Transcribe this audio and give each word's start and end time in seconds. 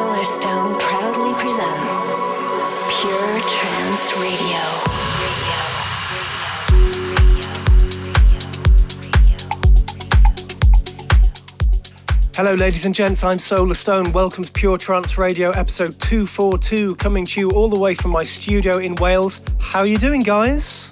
Solarstone 0.00 0.80
proudly 0.80 1.34
presents 1.34 1.92
Pure 3.02 3.36
Trance 3.52 4.16
Radio. 4.16 4.60
Hello, 12.34 12.54
ladies 12.54 12.86
and 12.86 12.94
gents. 12.94 13.22
I'm 13.22 13.36
Solarstone. 13.36 14.14
Welcome 14.14 14.44
to 14.44 14.52
Pure 14.52 14.78
Trance 14.78 15.18
Radio, 15.18 15.50
episode 15.50 16.00
242, 16.00 16.96
coming 16.96 17.26
to 17.26 17.40
you 17.40 17.50
all 17.50 17.68
the 17.68 17.78
way 17.78 17.94
from 17.94 18.10
my 18.10 18.22
studio 18.22 18.78
in 18.78 18.94
Wales. 18.94 19.42
How 19.60 19.80
are 19.80 19.86
you 19.86 19.98
doing, 19.98 20.22
guys? 20.22 20.90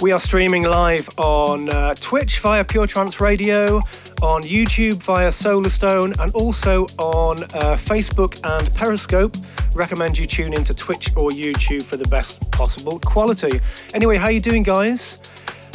We 0.00 0.12
are 0.12 0.20
streaming 0.20 0.62
live 0.62 1.08
on 1.18 1.68
uh, 1.68 1.94
Twitch 1.94 2.38
via 2.38 2.64
Pure 2.64 2.86
Trance 2.86 3.20
Radio, 3.20 3.80
on 4.22 4.42
YouTube 4.42 5.02
via 5.02 5.28
Solarstone, 5.28 6.18
and 6.20 6.32
also 6.34 6.86
on 6.98 7.42
uh, 7.42 7.76
Facebook 7.76 8.40
and 8.44 8.72
Periscope. 8.74 9.36
Recommend 9.74 10.16
you 10.16 10.26
tune 10.26 10.54
into 10.54 10.72
Twitch 10.72 11.10
or 11.16 11.30
YouTube 11.30 11.82
for 11.82 11.96
the 11.96 12.08
best 12.08 12.50
possible 12.52 12.98
quality. 13.00 13.60
Anyway, 13.92 14.16
how 14.16 14.26
are 14.26 14.32
you 14.32 14.40
doing, 14.40 14.62
guys? 14.62 15.18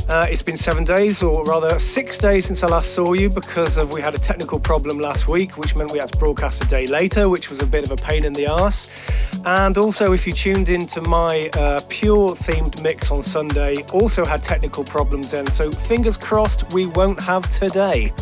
Uh, 0.09 0.25
it's 0.29 0.41
been 0.41 0.55
seven 0.55 0.85
days, 0.85 1.21
or 1.21 1.43
rather 1.43 1.77
six 1.77 2.17
days 2.17 2.45
since 2.45 2.63
I 2.63 2.67
last 2.67 2.93
saw 2.93 3.11
you 3.11 3.29
because 3.29 3.75
of 3.75 3.91
we 3.91 3.99
had 3.99 4.15
a 4.15 4.17
technical 4.17 4.57
problem 4.57 4.99
last 4.99 5.27
week, 5.27 5.57
which 5.57 5.75
meant 5.75 5.91
we 5.91 5.99
had 5.99 6.07
to 6.13 6.17
broadcast 6.17 6.63
a 6.63 6.67
day 6.67 6.87
later, 6.87 7.27
which 7.27 7.49
was 7.49 7.61
a 7.61 7.65
bit 7.65 7.83
of 7.83 7.91
a 7.91 8.01
pain 8.01 8.23
in 8.23 8.31
the 8.31 8.45
ass. 8.45 9.41
And 9.45 9.77
also, 9.77 10.13
if 10.13 10.25
you 10.25 10.31
tuned 10.31 10.69
into 10.69 11.01
my 11.01 11.49
uh, 11.55 11.81
pure 11.89 12.29
themed 12.29 12.81
mix 12.81 13.11
on 13.11 13.21
Sunday, 13.21 13.83
also 13.91 14.23
had 14.23 14.41
technical 14.41 14.85
problems 14.85 15.31
then. 15.31 15.47
So 15.47 15.71
fingers 15.71 16.15
crossed 16.15 16.73
we 16.73 16.85
won't 16.85 17.21
have 17.21 17.49
today. 17.49 18.13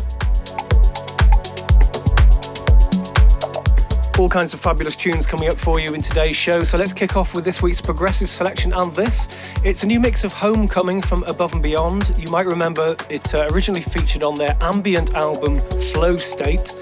All 4.18 4.28
kinds 4.28 4.54
of 4.54 4.60
fabulous 4.60 4.96
tunes 4.96 5.26
coming 5.26 5.48
up 5.48 5.58
for 5.58 5.78
you 5.78 5.92
in 5.92 6.00
today's 6.00 6.36
show. 6.36 6.64
So 6.64 6.78
let's 6.78 6.92
kick 6.92 7.16
off 7.16 7.34
with 7.34 7.44
this 7.44 7.60
week's 7.60 7.80
progressive 7.80 8.30
selection 8.30 8.72
and 8.72 8.90
this. 8.92 9.54
It's 9.64 9.82
a 9.82 9.86
new 9.86 10.00
mix 10.00 10.24
of 10.24 10.32
Homecoming 10.32 11.02
from 11.02 11.22
Above 11.24 11.52
and 11.52 11.62
Beyond. 11.62 12.14
You 12.16 12.30
might 12.30 12.46
remember 12.46 12.96
it 13.10 13.34
uh, 13.34 13.48
originally 13.50 13.82
featured 13.82 14.22
on 14.22 14.38
their 14.38 14.56
ambient 14.60 15.14
album 15.14 15.60
Flow 15.60 16.16
State, 16.16 16.72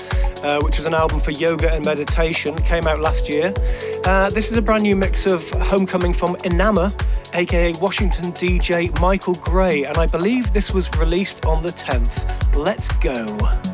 uh, 0.45 0.61
which 0.61 0.77
was 0.77 0.87
an 0.87 0.95
album 0.95 1.19
for 1.19 1.33
yoga 1.33 1.73
and 1.73 1.85
meditation, 1.85 2.57
came 2.59 2.87
out 2.87 3.01
last 3.01 3.29
year. 3.29 3.53
Uh, 4.05 4.31
this 4.31 4.51
is 4.51 4.57
a 4.57 4.63
brand 4.63 4.85
new 4.85 4.95
mix 4.95 5.27
of 5.27 5.48
Homecoming 5.63 6.13
from 6.13 6.37
Inama, 6.37 6.93
aka 7.35 7.73
Washington 7.81 8.33
DJ 8.33 8.97
Michael 9.01 9.35
Gray, 9.35 9.85
and 9.85 9.97
I 9.97 10.07
believe 10.07 10.53
this 10.53 10.73
was 10.73 10.95
released 10.98 11.45
on 11.47 11.63
the 11.63 11.71
10th. 11.71 12.55
Let's 12.55 12.93
go. 12.98 13.73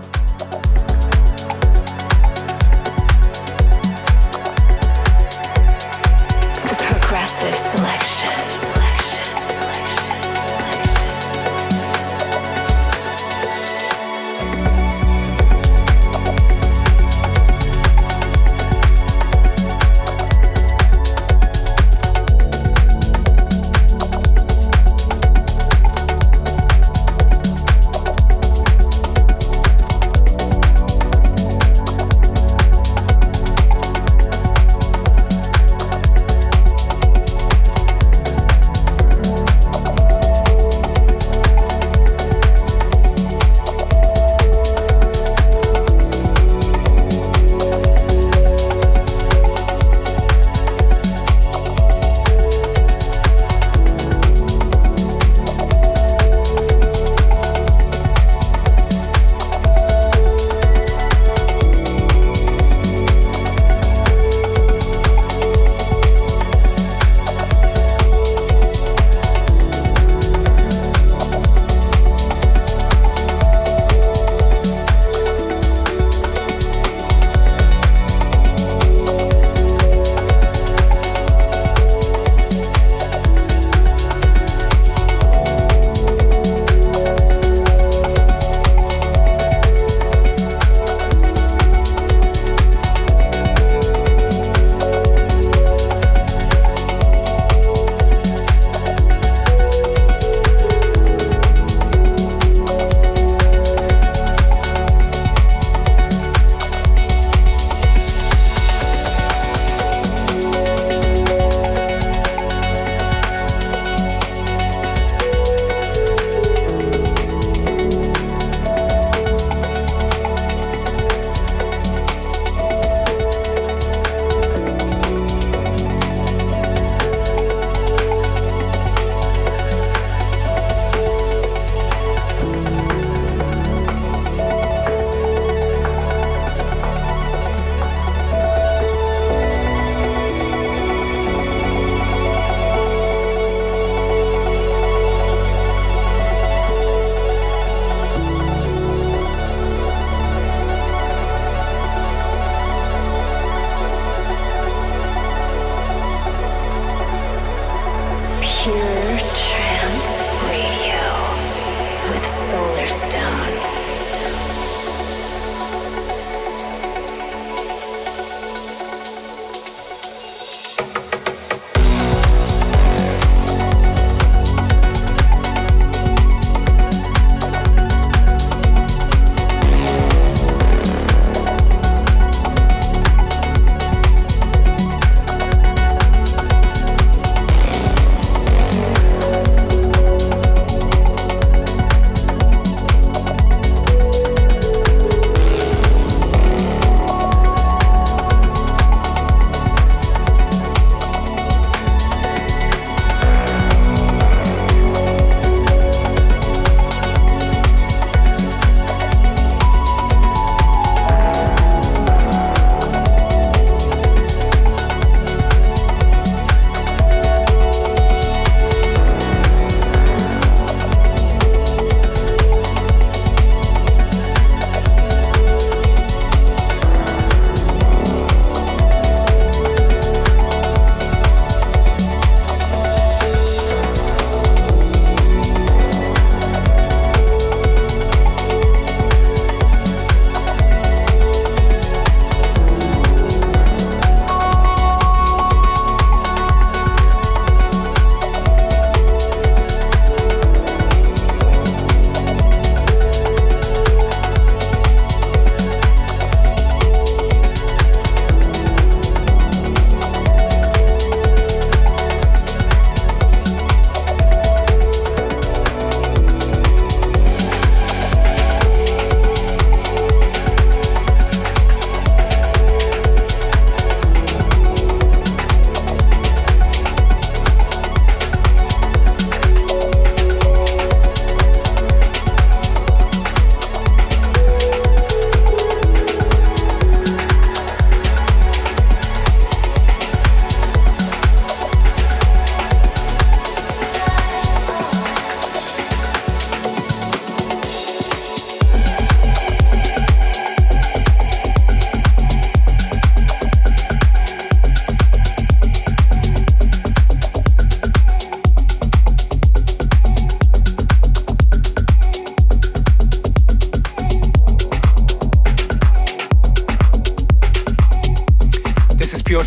Select. 7.52 7.99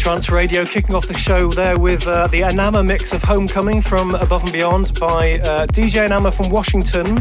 Trance 0.04 0.30
Radio, 0.32 0.66
kicking 0.66 0.96
off 0.96 1.08
the 1.08 1.14
show 1.14 1.50
there 1.50 1.80
with 1.80 2.06
uh, 2.08 2.28
the 2.28 2.42
Anama 2.42 2.86
mix 2.86 3.14
of 3.14 3.24
Homecoming 3.24 3.80
from 3.80 4.14
Above 4.16 4.44
and 4.44 4.52
Beyond 4.52 5.00
by 5.00 5.40
uh, 5.40 5.66
DJ 5.68 6.06
Anama 6.06 6.36
from 6.36 6.50
Washington. 6.50 7.16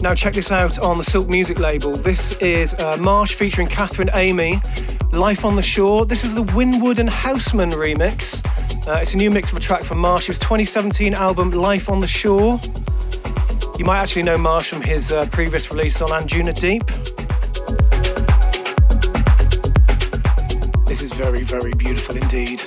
Now, 0.00 0.14
check 0.14 0.32
this 0.32 0.50
out 0.50 0.78
on 0.78 0.96
the 0.96 1.04
Silk 1.04 1.28
Music 1.28 1.58
label. 1.58 1.92
This 1.92 2.32
is 2.38 2.72
uh, 2.72 2.96
Marsh 2.96 3.34
featuring 3.34 3.68
Catherine 3.68 4.08
Amy, 4.14 4.58
Life 5.12 5.44
on 5.44 5.56
the 5.56 5.62
Shore. 5.62 6.06
This 6.06 6.24
is 6.24 6.34
the 6.34 6.50
Winwood 6.54 6.98
and 6.98 7.10
Houseman 7.10 7.72
remix. 7.72 8.42
Uh, 8.88 9.00
it's 9.02 9.12
a 9.12 9.18
new 9.18 9.30
mix 9.30 9.52
of 9.52 9.58
a 9.58 9.60
track 9.60 9.82
from 9.82 9.98
Marsh's 9.98 10.38
2017 10.38 11.12
album 11.12 11.50
Life 11.50 11.90
on 11.90 11.98
the 11.98 12.06
Shore. 12.06 12.58
You 13.78 13.84
might 13.84 13.98
actually 14.00 14.22
know 14.22 14.38
Marsh 14.38 14.70
from 14.70 14.80
his 14.80 15.12
uh, 15.12 15.26
previous 15.26 15.70
release 15.70 16.00
on 16.00 16.08
Anjuna 16.08 16.58
Deep. 16.58 16.86
This 20.86 21.02
is 21.02 21.12
very, 21.12 21.42
very 21.42 21.74
beautiful 21.74 22.16
indeed. 22.16 22.62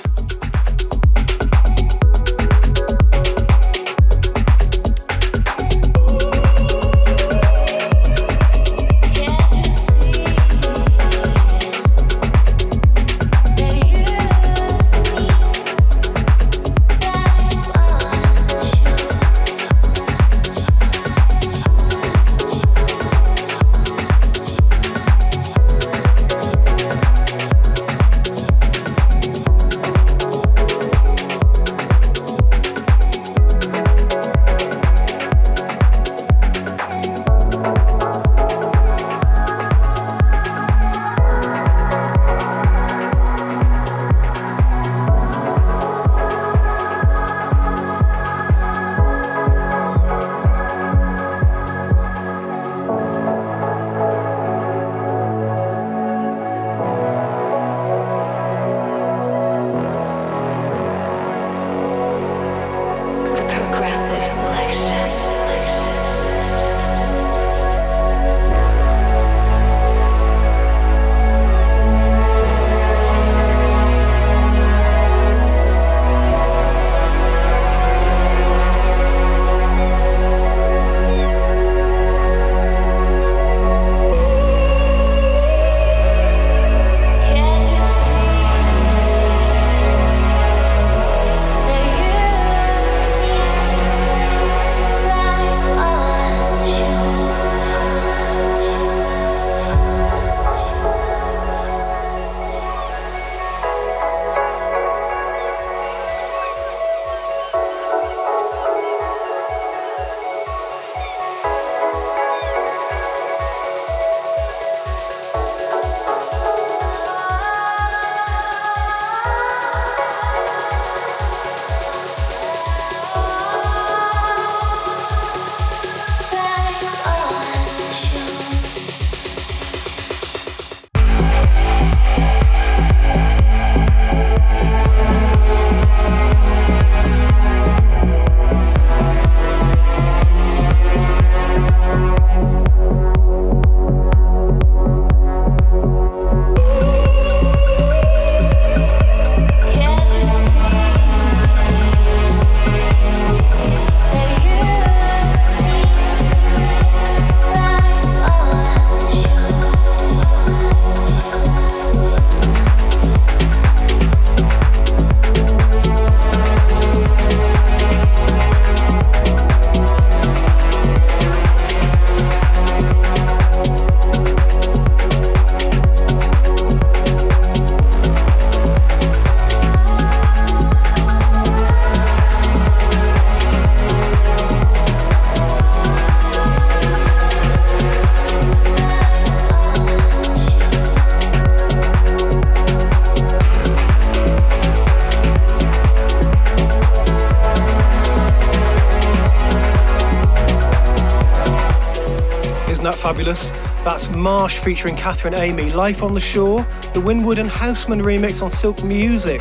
Fabulous. 203.30 203.84
That's 203.84 204.10
Marsh 204.10 204.58
featuring 204.58 204.96
Catherine 204.96 205.34
Amy, 205.34 205.72
Life 205.72 206.02
on 206.02 206.14
the 206.14 206.20
Shore, 206.20 206.66
the 206.92 207.00
Winwood 207.00 207.38
and 207.38 207.48
Houseman 207.48 208.00
remix 208.00 208.42
on 208.42 208.50
Silk 208.50 208.82
Music. 208.84 209.40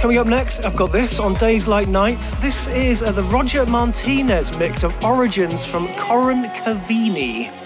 Coming 0.00 0.18
up 0.18 0.26
next, 0.26 0.64
I've 0.64 0.76
got 0.76 0.90
this 0.90 1.20
on 1.20 1.34
Days 1.34 1.68
Like 1.68 1.88
Nights. 1.88 2.34
This 2.36 2.68
is 2.68 3.00
the 3.00 3.22
Roger 3.24 3.66
Martinez 3.66 4.56
mix 4.58 4.82
of 4.82 5.04
Origins 5.04 5.64
from 5.64 5.92
Corin 5.94 6.44
Cavini. 6.54 7.61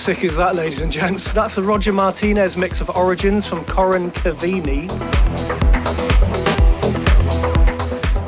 Sick 0.00 0.24
is 0.24 0.38
that, 0.38 0.56
ladies 0.56 0.80
and 0.80 0.90
gents? 0.90 1.30
That's 1.34 1.58
a 1.58 1.62
Roger 1.62 1.92
Martinez 1.92 2.56
mix 2.56 2.80
of 2.80 2.88
Origins 2.96 3.46
from 3.46 3.62
Corin 3.66 4.10
Cavini. 4.10 4.88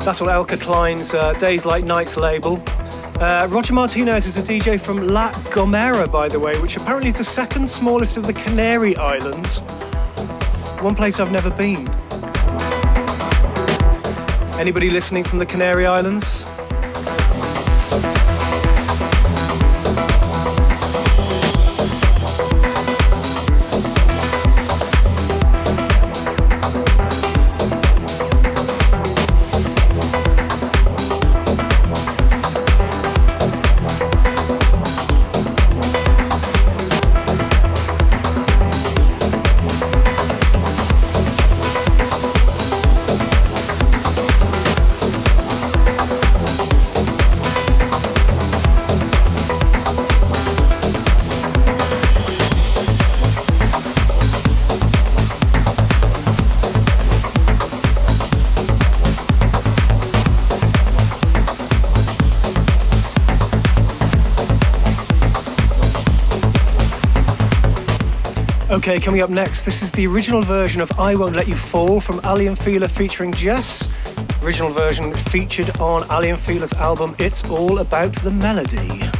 That's 0.05 0.21
on 0.21 0.27
Eelke 0.27 0.61
Kleijn's 0.61 1.15
uh, 1.15 1.33
Days 1.33 1.65
Like 1.65 1.83
Nights 1.83 2.15
label. 2.15 2.63
Uh, 3.19 3.47
Roger 3.49 3.73
Martinez 3.73 4.27
is 4.27 4.37
a 4.37 4.43
DJ 4.43 4.79
from 4.79 5.07
La 5.07 5.31
Gomera, 5.49 6.09
by 6.09 6.29
the 6.29 6.39
way, 6.39 6.61
which 6.61 6.77
apparently 6.77 7.09
is 7.09 7.17
the 7.17 7.23
second 7.23 7.67
smallest 7.67 8.17
of 8.17 8.27
the 8.27 8.33
Canary 8.33 8.95
Islands. 8.97 9.61
One 10.79 10.93
place 10.93 11.19
I've 11.19 11.31
never 11.31 11.49
been. 11.49 11.89
Anybody 14.59 14.91
listening 14.91 15.23
from 15.23 15.39
the 15.39 15.47
Canary 15.47 15.87
Islands? 15.87 16.52
Okay, 68.93 69.01
coming 69.03 69.21
up 69.21 69.31
next, 69.31 69.65
this 69.65 69.81
is 69.81 69.91
the 69.91 70.05
original 70.05 70.43
version 70.43 70.79
of 70.79 70.91
I 70.99 71.15
Won't 71.15 71.35
Let 71.35 71.47
You 71.47 71.55
Fall 71.55 71.99
from 71.99 72.19
Aly 72.23 72.45
and 72.45 72.55
featuring 72.87 73.33
Jess. 73.33 74.15
Original 74.43 74.69
version 74.69 75.15
featured 75.15 75.75
on 75.79 76.03
Aly 76.11 76.29
and 76.29 76.39
album 76.73 77.15
It's 77.17 77.49
All 77.49 77.79
About 77.79 78.13
the 78.21 78.29
Melody. 78.29 79.12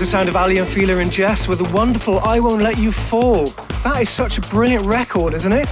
Was 0.00 0.12
the 0.12 0.16
sound 0.16 0.28
of 0.28 0.36
Aly 0.36 0.58
and 0.58 0.68
Fila 0.68 0.98
and 0.98 1.10
Jess 1.10 1.48
with 1.48 1.58
the 1.58 1.74
wonderful 1.74 2.20
I 2.20 2.38
Won't 2.38 2.62
Let 2.62 2.78
You 2.78 2.92
Fall. 2.92 3.46
That 3.82 3.98
is 4.00 4.08
such 4.08 4.38
a 4.38 4.40
brilliant 4.42 4.84
record, 4.84 5.34
isn't 5.34 5.52
it? 5.52 5.68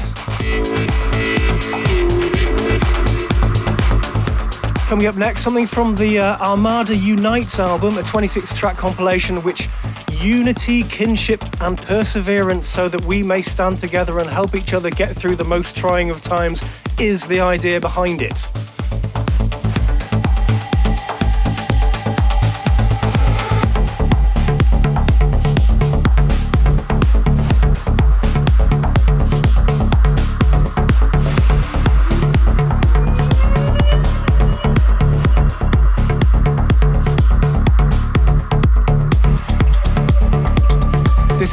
Coming 4.89 5.07
up 5.07 5.15
next, 5.15 5.43
something 5.43 5.65
from 5.65 5.95
the 5.95 6.19
uh, 6.19 6.39
Armada 6.39 6.97
Unites 6.97 7.61
album, 7.61 7.99
a 7.99 8.03
26 8.03 8.53
track 8.55 8.77
compilation 8.77 9.37
which 9.43 9.69
unity, 10.21 10.83
kinship, 10.83 11.45
and 11.61 11.79
perseverance 11.79 12.67
so 12.67 12.89
that 12.89 13.05
we 13.05 13.23
may 13.23 13.43
stand 13.43 13.79
together 13.79 14.19
and 14.19 14.29
help 14.29 14.57
each 14.57 14.75
other 14.75 14.91
get 14.91 15.15
through 15.15 15.37
the 15.37 15.45
most 15.45 15.77
trying 15.77 16.11
of 16.11 16.21
times 16.21 16.65
is 16.99 17.29
the 17.29 17.39
idea 17.39 17.81
behind 17.81 18.23
it. 18.23 18.51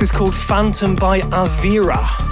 Is 0.04 0.12
called 0.12 0.36
Phantom 0.36 0.96
by 0.96 1.22
Avira. 1.32 2.23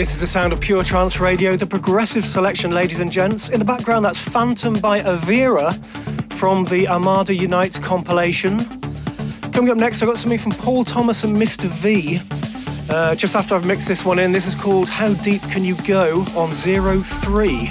This 0.00 0.14
is 0.14 0.20
the 0.22 0.26
sound 0.26 0.54
of 0.54 0.62
Pure 0.62 0.84
Trance 0.84 1.20
Radio, 1.20 1.56
the 1.56 1.66
progressive 1.66 2.24
selection, 2.24 2.70
ladies 2.70 3.00
and 3.00 3.12
gents. 3.12 3.50
In 3.50 3.58
the 3.58 3.66
background, 3.66 4.02
that's 4.02 4.26
Phantom 4.26 4.80
by 4.80 5.00
Avira 5.00 5.74
from 6.32 6.64
the 6.64 6.88
Armada 6.88 7.34
Unites 7.34 7.78
compilation. 7.78 8.64
Coming 9.52 9.68
up 9.68 9.76
next, 9.76 10.00
I've 10.00 10.08
got 10.08 10.16
something 10.16 10.38
from 10.38 10.52
Paul 10.52 10.84
Thomas 10.84 11.22
and 11.24 11.36
Mr. 11.36 11.66
V. 11.66 12.18
Uh, 12.88 13.14
just 13.14 13.36
after 13.36 13.54
I've 13.54 13.66
mixed 13.66 13.88
this 13.88 14.02
one 14.02 14.18
in, 14.18 14.32
this 14.32 14.46
is 14.46 14.54
called 14.54 14.88
How 14.88 15.12
Deep 15.12 15.42
Can 15.50 15.66
You 15.66 15.76
Go 15.86 16.24
on 16.34 16.54
Zero 16.54 16.98
Three. 17.00 17.70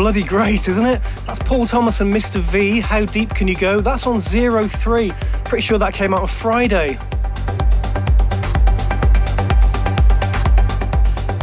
bloody 0.00 0.22
great, 0.22 0.66
isn't 0.66 0.86
it? 0.86 1.02
That's 1.26 1.38
Paul 1.40 1.66
Thomas 1.66 2.00
and 2.00 2.10
Mr. 2.10 2.40
V. 2.40 2.80
How 2.80 3.04
deep 3.04 3.34
can 3.34 3.46
you 3.46 3.54
go? 3.54 3.80
That's 3.82 4.06
on 4.06 4.18
Zero 4.18 4.64
Three. 4.66 5.12
Pretty 5.44 5.60
sure 5.60 5.76
that 5.76 5.92
came 5.92 6.14
out 6.14 6.22
on 6.22 6.26
Friday. 6.26 6.96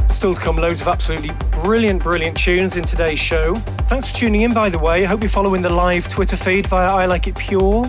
still 0.09 0.33
to 0.33 0.41
come 0.41 0.55
loads 0.55 0.81
of 0.81 0.87
absolutely 0.87 1.29
brilliant, 1.61 2.01
brilliant 2.01 2.35
tunes 2.35 2.77
in 2.77 2.83
today's 2.83 3.19
show. 3.19 3.53
Thanks 3.91 4.11
for 4.11 4.17
tuning 4.17 4.41
in, 4.41 4.55
by 4.55 4.71
the 4.71 4.79
way. 4.79 5.03
I 5.03 5.05
hope 5.05 5.21
you're 5.21 5.29
following 5.29 5.61
the 5.61 5.69
live 5.69 6.09
Twitter 6.09 6.35
feed 6.35 6.65
via 6.65 6.91
I 6.91 7.05
Like 7.05 7.27
It 7.27 7.37
Pure. 7.37 7.83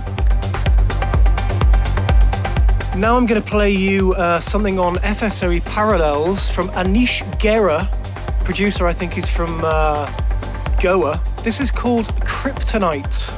Now 2.98 3.16
I'm 3.16 3.24
going 3.24 3.40
to 3.40 3.48
play 3.48 3.70
you 3.70 4.12
uh, 4.18 4.38
something 4.38 4.78
on 4.78 4.96
FSOE 4.96 5.64
Parallels 5.64 6.50
from 6.50 6.68
Anish 6.68 7.24
Gera. 7.40 7.88
Producer, 8.44 8.86
I 8.86 8.92
think, 8.92 9.16
is 9.16 9.34
from 9.34 9.58
uh, 9.64 10.06
Goa. 10.80 11.20
This 11.42 11.60
is 11.60 11.72
called 11.72 12.06
Kryptonite. 12.20 13.37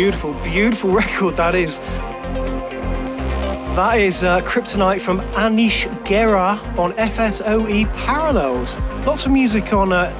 Beautiful, 0.00 0.32
beautiful 0.42 0.90
record 1.02 1.36
that 1.36 1.54
is. 1.54 1.78
That 3.76 4.00
is 4.00 4.24
uh, 4.24 4.40
Kryptonite 4.40 5.02
from 5.02 5.20
Anish 5.34 5.84
Gera 6.06 6.58
on 6.78 6.92
FSOE 6.92 7.84
Parallels. 8.06 8.78
Lots 9.04 9.26
of 9.26 9.32
music 9.32 9.74
on 9.74 9.92
uh, 9.92 10.10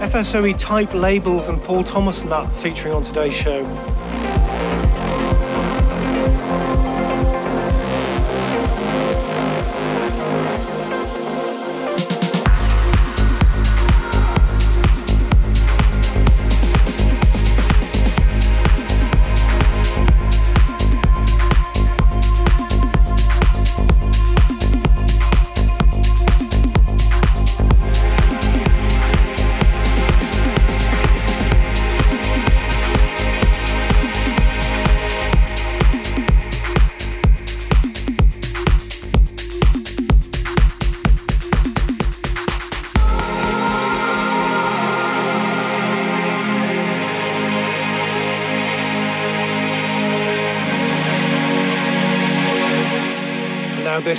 FSOE 0.00 0.58
type 0.58 0.92
labels 0.92 1.48
and 1.48 1.62
Paul 1.62 1.84
Thomas 1.84 2.22
and 2.22 2.32
that 2.32 2.50
featuring 2.50 2.92
on 2.92 3.02
today's 3.02 3.36
show. 3.36 3.62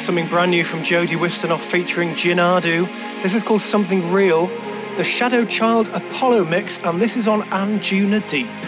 Something 0.09 0.27
brand 0.27 0.49
new 0.49 0.63
from 0.63 0.81
Jody 0.81 1.15
Wisternoff 1.15 1.61
featuring 1.61 2.15
Jinadu. 2.15 2.87
This 3.21 3.35
is 3.35 3.43
called 3.43 3.61
Something 3.61 4.11
Real, 4.11 4.47
the 4.97 5.03
Shadow 5.03 5.45
Child 5.45 5.89
Apollo 5.89 6.45
mix, 6.45 6.79
and 6.79 6.99
this 6.99 7.15
is 7.15 7.27
on 7.27 7.43
Anjuna 7.51 8.27
Deep. 8.27 8.58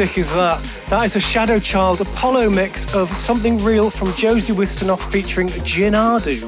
Sick 0.00 0.16
is 0.16 0.32
that? 0.32 0.58
That 0.88 1.04
is 1.04 1.16
a 1.16 1.20
Shadow 1.20 1.58
Child 1.58 2.00
Apollo 2.00 2.48
mix 2.48 2.94
of 2.94 3.08
Something 3.08 3.62
Real 3.62 3.90
from 3.90 4.14
Jody 4.14 4.54
Wisternoff 4.54 5.12
featuring 5.12 5.48
Jinadu. 5.48 6.40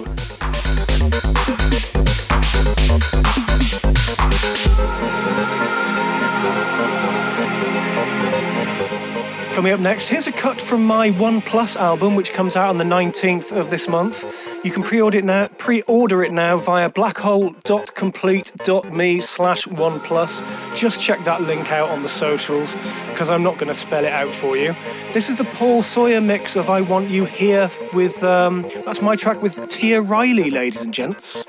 Coming 9.55 9.72
up 9.74 9.80
next, 9.80 10.09
here's 10.09 10.26
a 10.26 10.32
cut 10.32 10.59
from 10.59 10.86
my 10.86 11.11
One 11.11 11.42
Plus 11.42 11.76
album, 11.76 12.16
which 12.16 12.32
comes 12.32 12.57
out 12.57 12.70
on 12.70 12.78
the 12.78 12.84
19th 12.84 13.55
of 13.55 13.68
this 13.68 13.86
month. 13.86 14.64
You 14.64 14.70
can 14.70 14.82
pre-order 14.82 15.18
it 15.18 15.26
now, 15.26 15.48
pre-order 15.59 16.24
it 16.24 16.32
now 16.32 16.57
via 16.57 16.88
blackhole.complete.me 16.88 19.20
slash 19.20 19.66
OnePlus. 19.66 20.61
Just 20.75 21.01
check 21.01 21.23
that 21.25 21.43
link 21.43 21.70
out 21.70 21.91
on 21.91 22.03
the 22.03 22.09
socials, 22.09 22.75
because 23.11 23.31
I'm 23.31 23.43
not 23.43 23.55
going 23.59 23.68
to 23.68 23.75
spell 23.75 24.05
it 24.05 24.12
out 24.12 24.33
for 24.33 24.57
you. 24.57 24.75
This 25.12 25.29
is 25.29 25.39
the 25.39 25.45
Paul 25.45 25.83
Sawyer 25.83 26.20
mix 26.20 26.57
of 26.57 26.70
I 26.70 26.81
Want 26.81 27.09
You 27.09 27.25
Here 27.25 27.68
with, 27.93 28.25
um, 28.25 28.62
that's 28.85 29.03
my 29.03 29.14
track 29.14 29.43
with 29.43 29.68
Tia 29.68 30.01
Riley, 30.01 30.51
ladies 30.51 30.83
and 30.83 30.93
gents. 30.93 31.41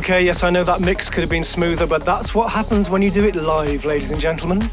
Okay, 0.00 0.24
yes, 0.24 0.42
I 0.42 0.48
know 0.48 0.64
that 0.64 0.80
mix 0.80 1.10
could 1.10 1.20
have 1.20 1.28
been 1.28 1.44
smoother, 1.44 1.86
but 1.86 2.06
that's 2.06 2.34
what 2.34 2.50
happens 2.50 2.88
when 2.88 3.02
you 3.02 3.10
do 3.10 3.26
it 3.26 3.34
live, 3.34 3.84
ladies 3.84 4.10
and 4.12 4.18
gentlemen. 4.18 4.70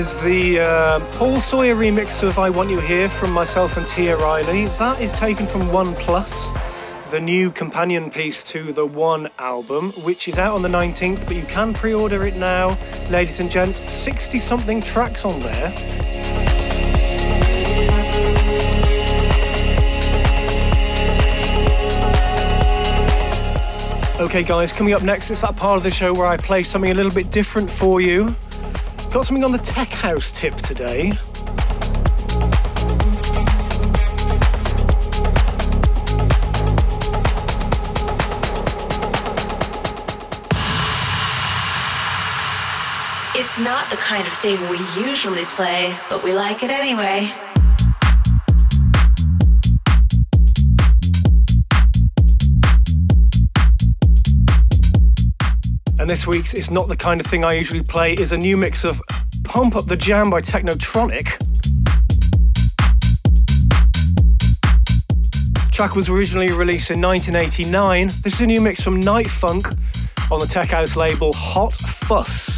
Is 0.00 0.16
the 0.22 0.58
uh, 0.58 0.98
Paul 1.18 1.42
Sawyer 1.42 1.74
remix 1.74 2.22
of 2.22 2.38
I 2.38 2.48
Want 2.48 2.70
You 2.70 2.80
Here 2.80 3.06
from 3.06 3.32
myself 3.32 3.76
and 3.76 3.86
Tia 3.86 4.16
Riley. 4.16 4.64
That 4.78 4.98
is 4.98 5.12
taken 5.12 5.46
from 5.46 5.70
One 5.70 5.94
Plus, 5.96 6.52
the 7.10 7.20
new 7.20 7.50
companion 7.50 8.10
piece 8.10 8.42
to 8.44 8.72
the 8.72 8.86
One 8.86 9.28
album, 9.38 9.90
which 10.02 10.26
is 10.26 10.38
out 10.38 10.54
on 10.54 10.62
the 10.62 10.70
19th, 10.70 11.26
but 11.26 11.36
you 11.36 11.42
can 11.42 11.74
pre 11.74 11.92
order 11.92 12.26
it 12.26 12.34
now. 12.34 12.78
Ladies 13.10 13.40
and 13.40 13.50
gents, 13.50 13.92
60 13.92 14.38
something 14.38 14.80
tracks 14.80 15.26
on 15.26 15.38
there. 15.42 15.68
Okay, 24.18 24.42
guys, 24.42 24.72
coming 24.72 24.94
up 24.94 25.02
next, 25.02 25.30
it's 25.30 25.42
that 25.42 25.56
part 25.56 25.76
of 25.76 25.82
the 25.82 25.90
show 25.90 26.14
where 26.14 26.26
I 26.26 26.38
play 26.38 26.62
something 26.62 26.90
a 26.90 26.94
little 26.94 27.12
bit 27.12 27.30
different 27.30 27.70
for 27.70 28.00
you. 28.00 28.34
Got 29.12 29.24
something 29.24 29.42
on 29.42 29.50
the 29.50 29.58
tech 29.58 29.89
house 30.00 30.32
tip 30.32 30.56
today. 30.56 31.08
It's 43.34 43.60
not 43.60 43.90
the 43.90 43.96
kind 43.98 44.26
of 44.26 44.32
thing 44.32 44.58
we 44.70 44.78
usually 44.98 45.44
play, 45.44 45.94
but 46.08 46.24
we 46.24 46.32
like 46.32 46.62
it 46.62 46.70
anyway. 46.70 47.30
And 55.98 56.08
this 56.08 56.26
week's 56.26 56.54
It's 56.54 56.70
Not 56.70 56.88
the 56.88 56.96
Kind 56.96 57.20
of 57.20 57.26
Thing 57.26 57.44
I 57.44 57.52
Usually 57.52 57.82
Play 57.82 58.14
is 58.14 58.32
a 58.32 58.38
new 58.38 58.56
mix 58.56 58.84
of 58.84 59.02
Pump 59.50 59.74
Up 59.74 59.84
the 59.86 59.96
Jam 59.96 60.30
by 60.30 60.40
Technotronic. 60.40 61.36
track 65.72 65.96
was 65.96 66.08
originally 66.08 66.52
released 66.52 66.92
in 66.92 67.00
1989. 67.00 68.06
This 68.22 68.34
is 68.34 68.40
a 68.42 68.46
new 68.46 68.60
mix 68.60 68.80
from 68.80 69.00
Night 69.00 69.26
Funk 69.26 69.66
on 70.30 70.38
the 70.38 70.46
tech 70.46 70.68
house 70.68 70.94
label 70.94 71.32
Hot 71.32 71.72
Fuss. 71.72 72.49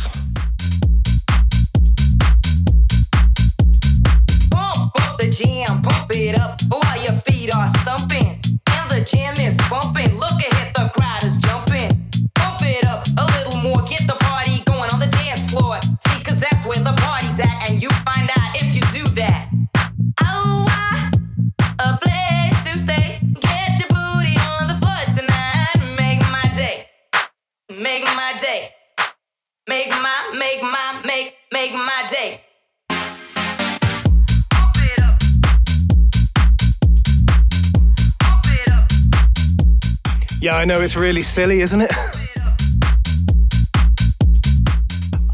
Yeah, 40.52 40.58
I 40.58 40.64
know 40.66 40.82
it's 40.82 40.96
really 40.96 41.22
silly, 41.22 41.62
isn't 41.62 41.80
it? 41.80 41.90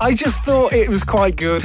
I 0.00 0.14
just 0.14 0.44
thought 0.44 0.72
it 0.72 0.88
was 0.88 1.02
quite 1.02 1.34
good. 1.34 1.64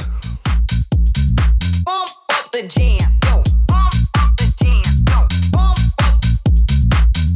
Pump 1.86 2.10
up 2.32 2.50
the 2.50 2.66
jam. 2.66 2.98
Yo, 3.22 3.44
pump 3.68 3.94
up 4.18 4.36
the 4.38 4.52
jam. 4.58 4.82
Yo, 5.08 5.28
pump 5.52 5.78
up. 6.02 6.20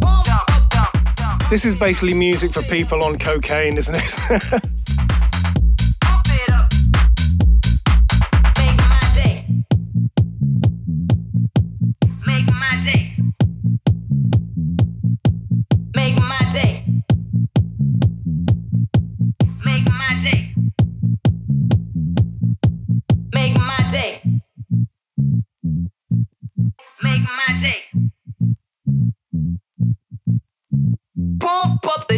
Pump 0.01 0.29
up, 0.35 0.71
dump, 0.71 1.17
dump. 1.17 1.51
This 1.51 1.65
is 1.65 1.79
basically 1.79 2.15
music 2.15 2.51
for 2.53 2.63
people 2.63 3.05
on 3.05 3.17
cocaine, 3.17 3.77
isn't 3.77 3.95
it? 3.97 4.63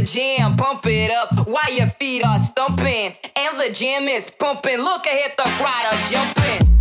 jam, 0.04 0.56
pump 0.56 0.86
it 0.86 1.10
up 1.10 1.46
while 1.46 1.72
your 1.72 1.88
feet 1.88 2.24
are 2.24 2.38
stumping. 2.38 3.14
And 3.36 3.60
the 3.60 3.70
jam 3.70 4.08
is 4.08 4.30
pumping. 4.30 4.78
Look 4.78 5.06
ahead, 5.06 5.32
the 5.36 5.44
crowd 5.44 5.86
are 5.86 6.10
jumping. 6.10 6.79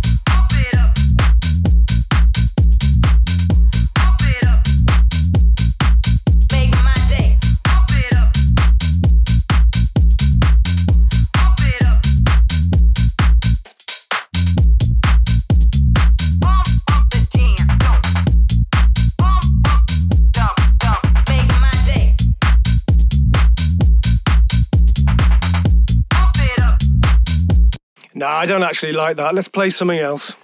Nah, 28.20 28.36
I 28.36 28.44
don't 28.44 28.62
actually 28.62 28.92
like 28.92 29.16
that. 29.16 29.34
Let's 29.34 29.48
play 29.48 29.70
something 29.70 29.98
else. 29.98 30.36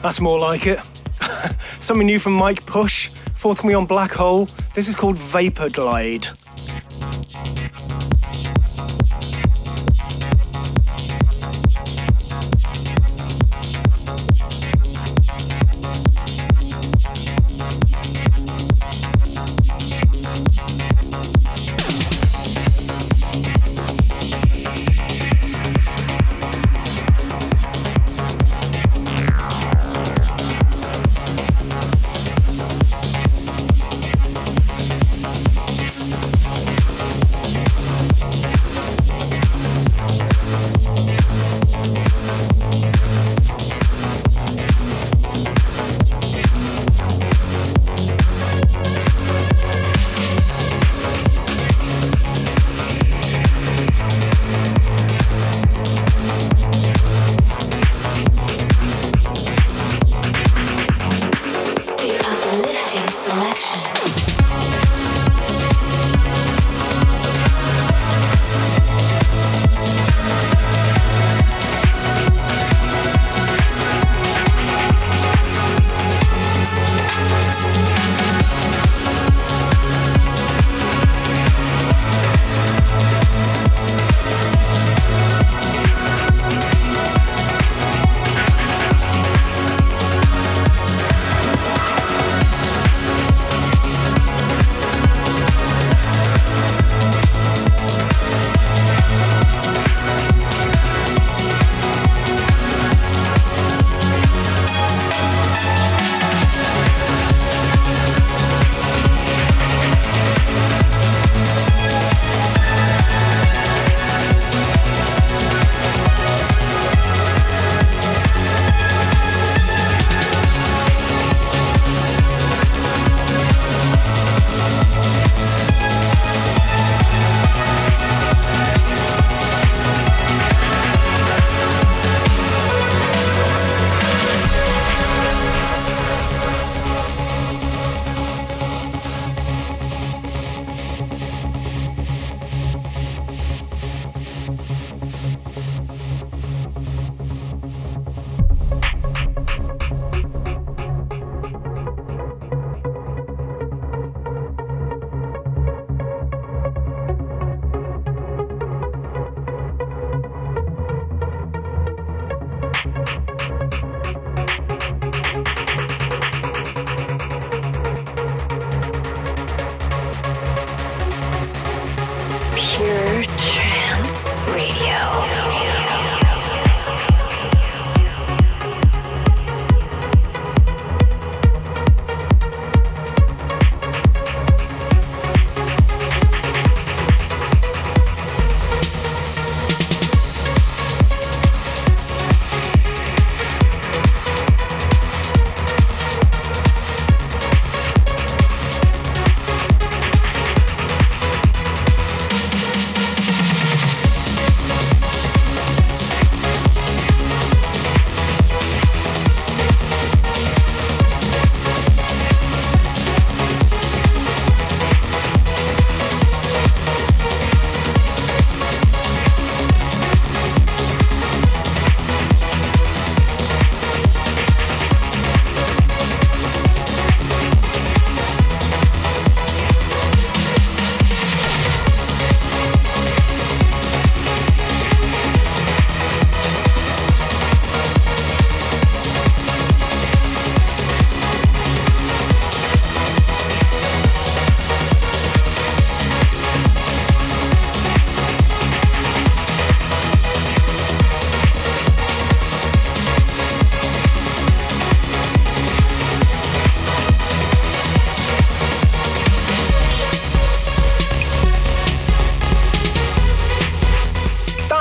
That's 0.00 0.22
more 0.22 0.38
like 0.40 0.66
it. 0.66 0.78
Something 1.80 2.06
new 2.06 2.18
from 2.18 2.32
Mike 2.32 2.64
Push, 2.64 3.08
forthcoming 3.08 3.76
on 3.76 3.84
Black 3.84 4.12
Hole. 4.12 4.46
This 4.74 4.88
is 4.88 4.94
called 4.94 5.18
Vapor 5.18 5.68
Glide. 5.68 6.28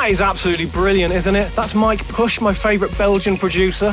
That 0.08 0.12
is 0.12 0.22
absolutely 0.22 0.68
brilliant, 0.68 1.14
isn't 1.14 1.36
it? 1.36 1.54
That's 1.54 1.76
Mike 1.76 2.08
Push, 2.08 2.40
my 2.40 2.54
favourite 2.54 2.98
Belgian 2.98 3.36
producer. 3.36 3.88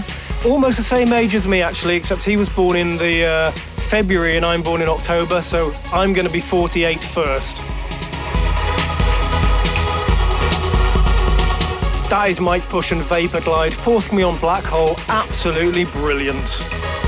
Almost 0.47 0.77
the 0.77 0.85
same 0.85 1.13
age 1.13 1.35
as 1.35 1.49
me, 1.49 1.61
actually, 1.61 1.97
except 1.97 2.23
he 2.23 2.37
was 2.37 2.49
born 2.49 2.77
in 2.77 2.97
the 2.99 3.25
uh, 3.25 3.51
February 3.51 4.37
and 4.37 4.47
I'm 4.47 4.63
born 4.63 4.81
in 4.81 4.87
October, 4.89 5.41
so 5.41 5.73
I'm 5.93 6.13
going 6.13 6.25
to 6.25 6.33
be 6.33 6.39
48 6.39 7.03
first. 7.03 7.57
That 12.11 12.27
is 12.29 12.41
Mike 12.41 12.63
Push 12.69 12.93
and 12.93 13.03
Vapor 13.03 13.41
Glide, 13.41 13.75
fourth 13.75 14.13
me 14.13 14.23
on 14.23 14.39
Black 14.39 14.63
Hole, 14.63 14.95
absolutely 15.09 15.85
brilliant. 15.87 17.04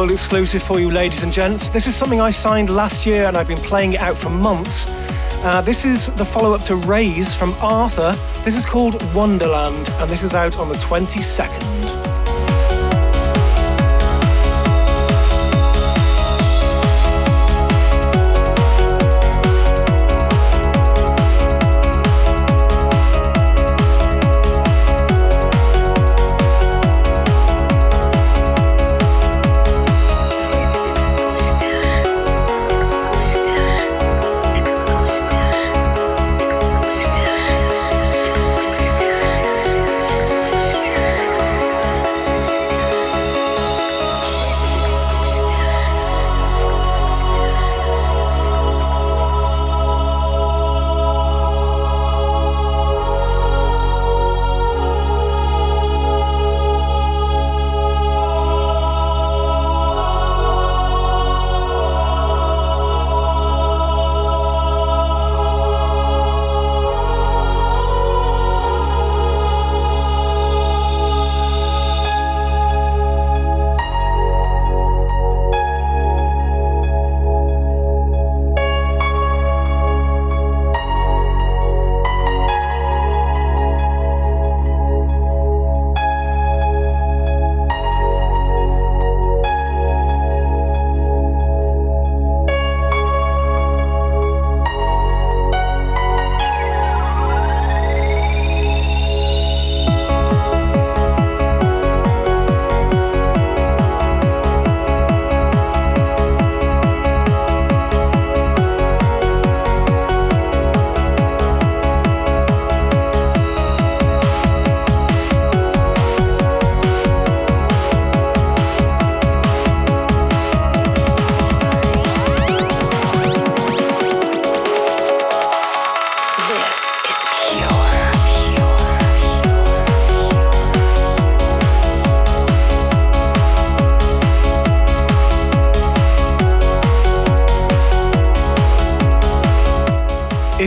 World 0.00 0.12
exclusive 0.12 0.62
for 0.62 0.80
you, 0.80 0.90
ladies 0.90 1.22
and 1.24 1.30
gents. 1.30 1.68
This 1.68 1.86
is 1.86 1.94
something 1.94 2.22
I 2.22 2.30
signed 2.30 2.70
last 2.70 3.04
year 3.04 3.26
and 3.26 3.36
I've 3.36 3.48
been 3.48 3.58
playing 3.58 3.92
it 3.92 4.00
out 4.00 4.16
for 4.16 4.30
months. 4.30 4.86
Uh, 5.44 5.60
this 5.60 5.84
is 5.84 6.06
the 6.14 6.24
follow 6.24 6.54
up 6.54 6.62
to 6.62 6.76
Raise 6.76 7.34
from 7.34 7.52
Arthur. 7.60 8.12
This 8.42 8.56
is 8.56 8.64
called 8.64 8.94
Wonderland 9.14 9.90
and 9.98 10.10
this 10.10 10.22
is 10.22 10.34
out 10.34 10.58
on 10.58 10.70
the 10.70 10.76
22nd. 10.76 11.69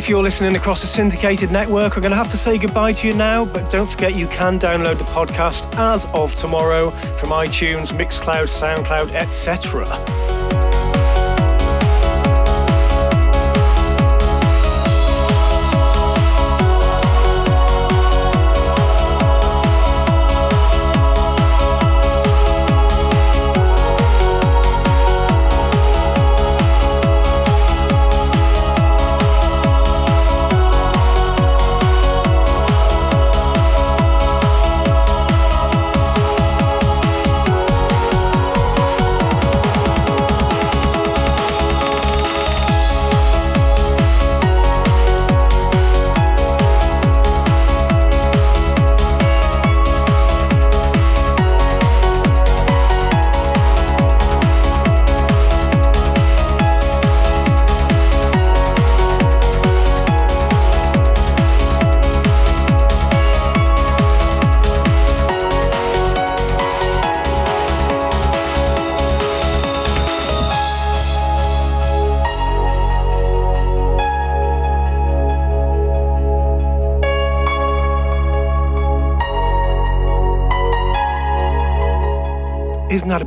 If 0.03 0.09
you're 0.09 0.21
listening 0.21 0.57
across 0.57 0.83
a 0.83 0.87
syndicated 0.87 1.49
network, 1.49 1.95
we're 1.95 2.01
going 2.01 2.11
to 2.11 2.17
have 2.17 2.27
to 2.27 2.37
say 2.37 2.57
goodbye 2.57 2.91
to 2.91 3.07
you 3.07 3.13
now, 3.13 3.45
but 3.45 3.69
don't 3.71 3.89
forget 3.89 4.13
you 4.13 4.27
can 4.27 4.59
download 4.59 4.97
the 4.97 5.05
podcast 5.05 5.73
as 5.77 6.07
of 6.13 6.35
tomorrow 6.35 6.89
from 6.89 7.29
iTunes, 7.29 7.93
Mixcloud, 7.93 8.49
Soundcloud, 8.49 9.13
etc. 9.13 9.85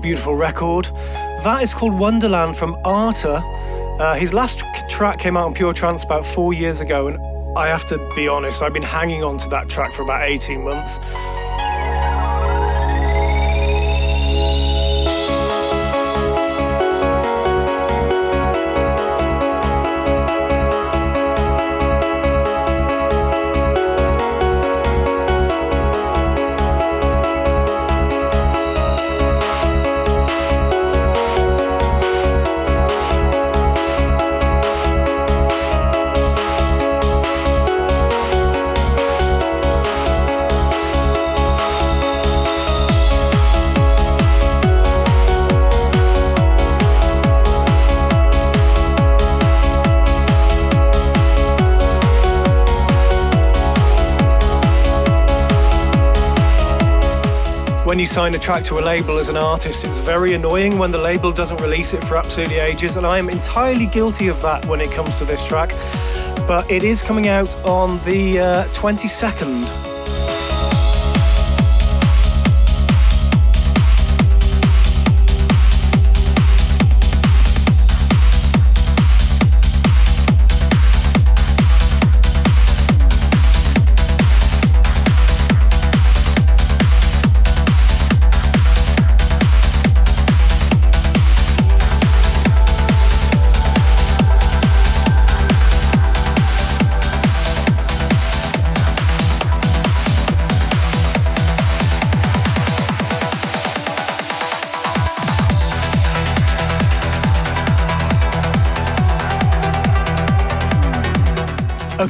beautiful 0.06 0.36
record? 0.36 0.84
That 1.42 1.64
is 1.64 1.74
called 1.74 1.98
Wonderland 1.98 2.54
from 2.54 2.76
Arta. 2.84 3.42
Uh, 3.98 4.14
his 4.14 4.32
last 4.32 4.62
track 4.88 5.18
came 5.18 5.36
out 5.36 5.46
on 5.46 5.52
Pure 5.52 5.72
Trance 5.72 6.04
about 6.04 6.24
four 6.24 6.54
years 6.54 6.80
ago, 6.80 7.08
and 7.08 7.18
I 7.58 7.66
have 7.66 7.84
to 7.86 7.98
be 8.14 8.28
honest, 8.28 8.62
I've 8.62 8.72
been 8.72 8.84
hanging 8.84 9.24
on 9.24 9.36
to 9.38 9.48
that 9.48 9.68
track 9.68 9.92
for 9.92 10.02
about 10.02 10.22
18 10.22 10.62
months. 10.62 11.00
Sign 58.06 58.34
a 58.34 58.38
track 58.38 58.62
to 58.64 58.78
a 58.78 58.80
label 58.80 59.18
as 59.18 59.28
an 59.28 59.36
artist, 59.36 59.84
it's 59.84 59.98
very 59.98 60.34
annoying 60.34 60.78
when 60.78 60.90
the 60.90 60.98
label 60.98 61.32
doesn't 61.32 61.60
release 61.60 61.94
it 61.94 62.02
for 62.02 62.16
absolutely 62.16 62.58
ages, 62.58 62.96
and 62.96 63.06
I 63.06 63.18
am 63.18 63.28
entirely 63.28 63.86
guilty 63.86 64.28
of 64.28 64.40
that 64.42 64.64
when 64.66 64.80
it 64.80 64.90
comes 64.90 65.18
to 65.18 65.24
this 65.24 65.46
track. 65.46 65.70
But 66.46 66.70
it 66.70 66.84
is 66.84 67.02
coming 67.02 67.28
out 67.28 67.54
on 67.64 67.98
the 68.04 68.38
uh, 68.38 68.64
22nd 68.66 69.85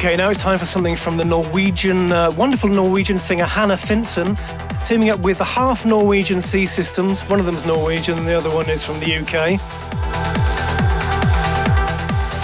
Okay, 0.07 0.15
now 0.15 0.31
it's 0.31 0.41
time 0.41 0.57
for 0.57 0.67
something 0.67 0.95
from 0.95 1.17
the 1.17 1.25
Norwegian, 1.25 2.13
uh, 2.13 2.31
wonderful 2.31 2.69
Norwegian 2.69 3.19
singer 3.19 3.45
Hannah 3.45 3.75
Finsen, 3.75 4.37
teaming 4.87 5.11
up 5.11 5.19
with 5.19 5.39
the 5.39 5.45
half 5.45 5.85
Norwegian 5.85 6.41
Sea 6.41 6.65
Systems. 6.65 7.29
One 7.29 7.41
of 7.41 7.47
them's 7.47 7.67
Norwegian, 7.67 8.25
the 8.25 8.35
other 8.35 8.49
one 8.51 8.71
is 8.71 8.87
from 8.87 9.01
the 9.01 9.17
UK. 9.17 9.59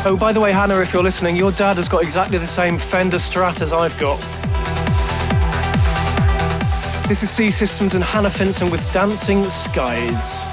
Oh, 0.04 0.16
by 0.18 0.32
the 0.32 0.40
way, 0.40 0.50
Hannah, 0.50 0.80
if 0.80 0.92
you're 0.92 1.04
listening, 1.04 1.36
your 1.36 1.52
dad 1.52 1.76
has 1.76 1.88
got 1.88 2.02
exactly 2.02 2.36
the 2.36 2.46
same 2.46 2.78
Fender 2.78 3.18
Strat 3.18 3.62
as 3.62 3.72
I've 3.72 3.96
got. 3.96 4.18
This 7.06 7.22
is 7.22 7.30
Sea 7.30 7.52
Systems 7.52 7.94
and 7.94 8.02
Hannah 8.02 8.28
Finsen 8.28 8.72
with 8.72 8.92
Dancing 8.92 9.48
Skies. 9.48 10.48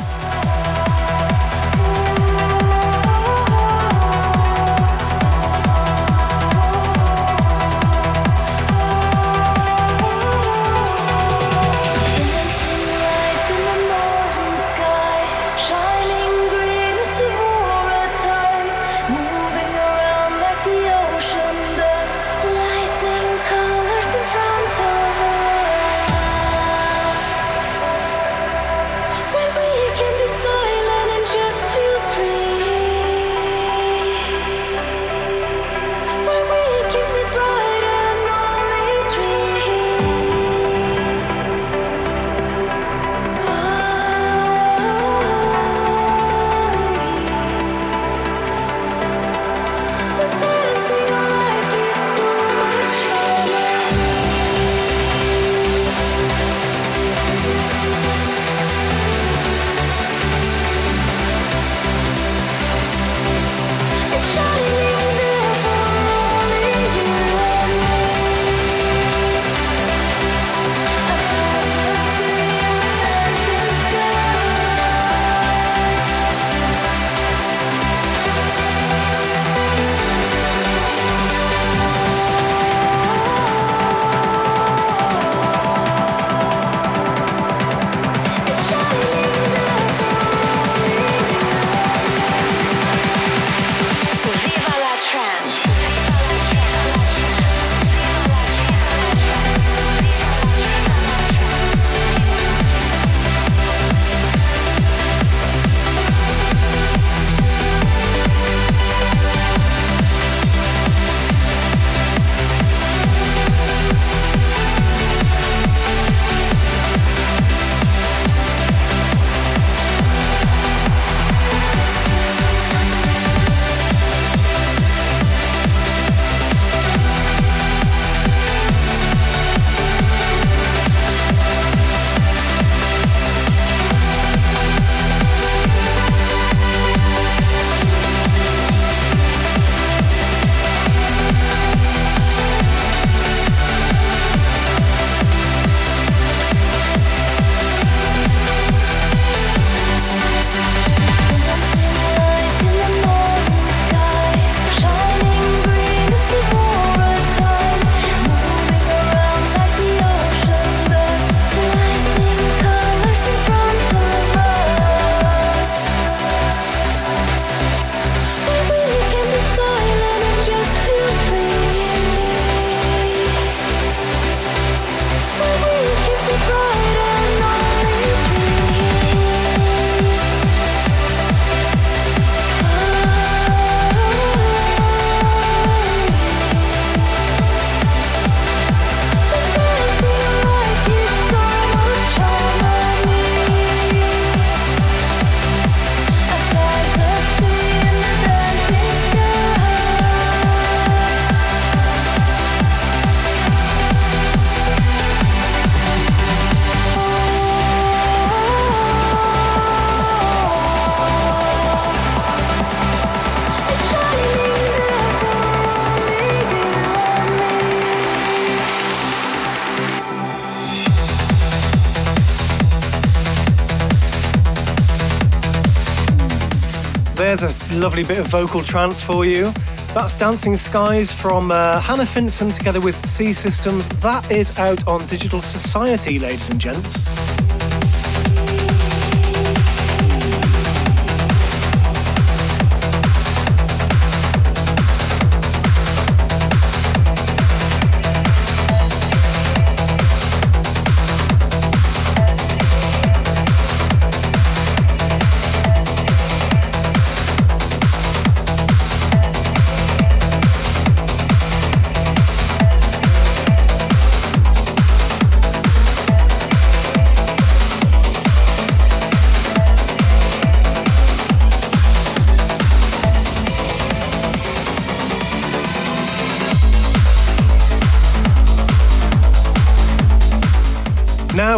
Lovely 227.80 228.04
bit 228.04 228.18
of 228.20 228.28
vocal 228.28 228.62
trance 228.62 229.02
for 229.02 229.24
you. 229.24 229.54
That's 229.94 230.14
Dancing 230.14 230.58
Skies 230.58 231.14
from 231.14 231.50
uh, 231.50 231.80
Hannah 231.80 232.04
Finsen 232.04 232.54
together 232.54 232.82
with 232.82 233.06
C 233.06 233.32
Systems. 233.32 233.88
That 234.02 234.30
is 234.30 234.60
out 234.60 234.86
on 234.86 235.00
Digital 235.08 235.40
Society, 235.40 236.20
ladies 236.20 236.50
and 236.50 236.60
gents. 236.60 237.29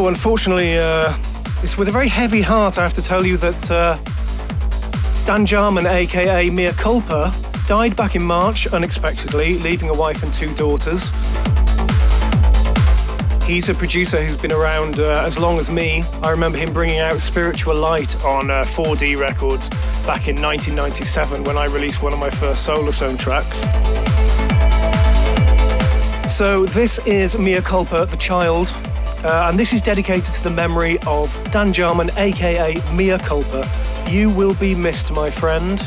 Unfortunately, 0.08 0.78
uh, 0.78 1.14
it's 1.62 1.78
with 1.78 1.88
a 1.88 1.92
very 1.92 2.08
heavy 2.08 2.42
heart 2.42 2.78
I 2.78 2.82
have 2.82 2.94
to 2.94 3.02
tell 3.02 3.26
you 3.26 3.38
that 3.38 3.70
uh, 3.70 3.98
Dan 5.26 5.46
Jarman, 5.46 5.86
aka 5.86 6.50
Mia 6.50 6.74
Culpa, 6.74 7.32
died 7.68 7.96
back 7.96 8.16
in 8.16 8.24
March 8.24 8.68
unexpectedly, 8.68 9.60
leaving 9.60 9.90
a 9.90 9.94
wife 9.94 10.24
and 10.24 10.34
two 10.34 10.54
daughters. 10.56 11.12
He's 13.46 13.70
a 13.70 13.74
producer 13.74 14.22
who's 14.22 14.38
been 14.38 14.52
around 14.52 15.00
uh, 15.00 15.24
as 15.26 15.38
long 15.38 15.60
as 15.60 15.70
me. 15.70 16.04
I 16.24 16.32
remember 16.32 16.58
him 16.58 16.74
bringing 16.74 17.00
out 17.00 17.22
Spiritual 17.22 17.76
Light 17.76 18.16
on 18.24 18.48
4D 18.48 19.16
uh, 19.16 19.20
Records 19.20 19.70
back 20.06 20.28
in 20.28 20.42
1997 20.42 21.44
when 21.44 21.58
I 21.58 21.66
released 21.66 22.02
one 22.02 22.14
of 22.14 22.20
my 22.20 22.30
first 22.30 22.68
Solarstone 22.68 23.20
tracks. 23.20 23.62
So, 26.34 26.66
this 26.66 27.00
is 27.06 27.38
Mia 27.38 27.62
Culpa, 27.62 28.06
the 28.06 28.18
child, 28.18 28.74
uh, 29.24 29.48
and 29.50 29.60
this 29.60 29.74
is 29.74 29.82
dedicated 29.82 30.34
to 30.34 30.44
the 30.44 30.50
memory 30.50 30.98
of 31.08 31.32
Dan 31.52 31.74
Jarman, 31.74 32.10
aka 32.18 32.82
Mia 32.94 33.20
Culpa. 33.20 33.68
You 34.10 34.30
will 34.30 34.56
be 34.56 34.76
missed, 34.76 35.14
my 35.14 35.30
friend. 35.30 35.80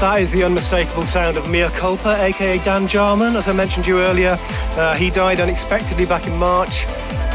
That 0.00 0.20
is 0.20 0.32
the 0.32 0.44
unmistakable 0.44 1.04
sound 1.04 1.36
of 1.36 1.48
Mia 1.48 1.70
Culpa, 1.70 2.16
aka 2.20 2.58
Dan 2.58 2.86
Jarman. 2.86 3.36
As 3.36 3.48
I 3.48 3.52
mentioned 3.52 3.86
you 3.86 4.00
earlier, 4.00 4.36
uh, 4.76 4.94
he 4.94 5.08
died 5.08 5.40
unexpectedly 5.40 6.04
back 6.04 6.26
in 6.26 6.36
March. 6.36 6.84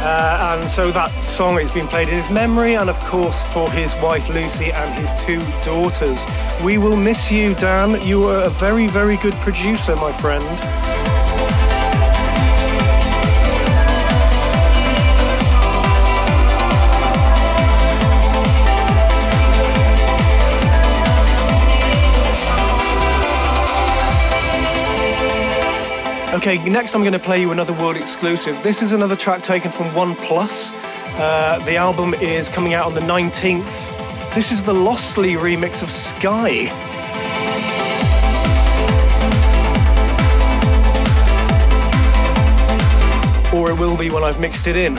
Uh, 0.01 0.57
and 0.59 0.69
so 0.69 0.91
that 0.91 1.11
song 1.23 1.57
has 1.57 1.71
been 1.71 1.87
played 1.87 2.09
in 2.09 2.15
his 2.15 2.29
memory 2.29 2.75
and, 2.75 2.89
of 2.89 2.99
course, 2.99 3.43
for 3.51 3.69
his 3.71 3.95
wife 4.01 4.29
Lucy 4.29 4.71
and 4.71 4.93
his 4.93 5.13
two 5.15 5.39
daughters. 5.61 6.25
We 6.63 6.77
will 6.77 6.95
miss 6.95 7.31
you, 7.31 7.55
Dan. 7.55 7.99
You 8.05 8.19
were 8.21 8.43
a 8.43 8.49
very, 8.49 8.87
very 8.87 9.17
good 9.17 9.33
producer, 9.35 9.95
my 9.95 10.11
friend. 10.11 10.88
Okay, 26.39 26.57
next 26.69 26.95
I'm 26.95 27.01
going 27.01 27.11
to 27.11 27.19
play 27.19 27.41
you 27.41 27.51
another 27.51 27.73
world 27.73 27.97
exclusive. 27.97 28.63
This 28.63 28.81
is 28.81 28.93
another 28.93 29.17
track 29.17 29.41
taken 29.41 29.71
from 29.71 29.87
OnePlus. 29.87 30.71
Uh, 31.19 31.59
the 31.65 31.75
album 31.75 32.13
is 32.13 32.47
coming 32.47 32.73
out 32.73 32.85
on 32.85 32.93
the 32.93 33.01
19th. 33.01 34.33
This 34.33 34.53
is 34.53 34.63
the 34.63 34.71
Lostly 34.71 35.33
remix 35.33 35.83
of 35.83 35.89
Sky. 35.89 36.69
Or 43.53 43.71
it 43.71 43.77
will 43.77 43.97
be 43.97 44.09
when 44.09 44.23
I've 44.23 44.39
mixed 44.39 44.69
it 44.69 44.77
in. 44.77 44.97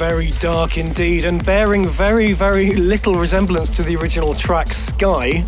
Very, 0.00 0.30
dark 0.38 0.78
indeed, 0.78 1.26
and 1.26 1.44
bearing 1.44 1.86
very, 1.86 2.32
very 2.32 2.74
little 2.74 3.16
resemblance 3.16 3.68
to 3.68 3.82
the 3.82 3.94
original 3.96 4.32
track 4.34 4.72
Sky. 4.72 5.42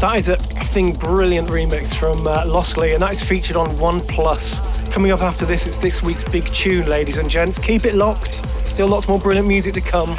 That 0.00 0.14
is 0.16 0.28
a 0.28 0.36
thing 0.36 0.92
brilliant 0.92 1.48
remix 1.48 1.92
from 1.92 2.24
uh, 2.24 2.44
Lossley, 2.44 2.92
and 2.92 3.02
that 3.02 3.10
is 3.10 3.28
featured 3.28 3.56
on 3.56 3.76
One 3.78 3.98
Plus. 3.98 4.60
Coming 4.90 5.10
up 5.10 5.22
after 5.22 5.44
this, 5.44 5.66
it's 5.66 5.78
this 5.78 6.04
week's 6.04 6.22
big 6.22 6.44
tune, 6.52 6.86
ladies 6.86 7.16
and 7.16 7.28
gents. 7.28 7.58
Keep 7.58 7.84
it 7.84 7.94
locked. 7.94 8.30
Still 8.30 8.86
lots 8.86 9.08
more 9.08 9.18
brilliant 9.18 9.48
music 9.48 9.74
to 9.74 9.80
come. 9.80 10.16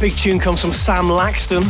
Big 0.00 0.12
tune 0.12 0.38
comes 0.38 0.60
from 0.60 0.72
Sam 0.72 1.04
Laxton. 1.04 1.62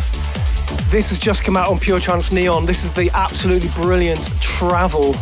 This 0.91 1.11
has 1.11 1.19
just 1.19 1.45
come 1.45 1.57
out 1.57 1.69
on 1.69 1.79
Pure 1.79 2.01
Trance 2.01 2.33
Neon. 2.33 2.67
This 2.67 2.85
is 2.85 2.93
the 2.93 3.11
absolutely 3.15 3.69
brilliant 3.71 4.31
Travel 4.41 5.15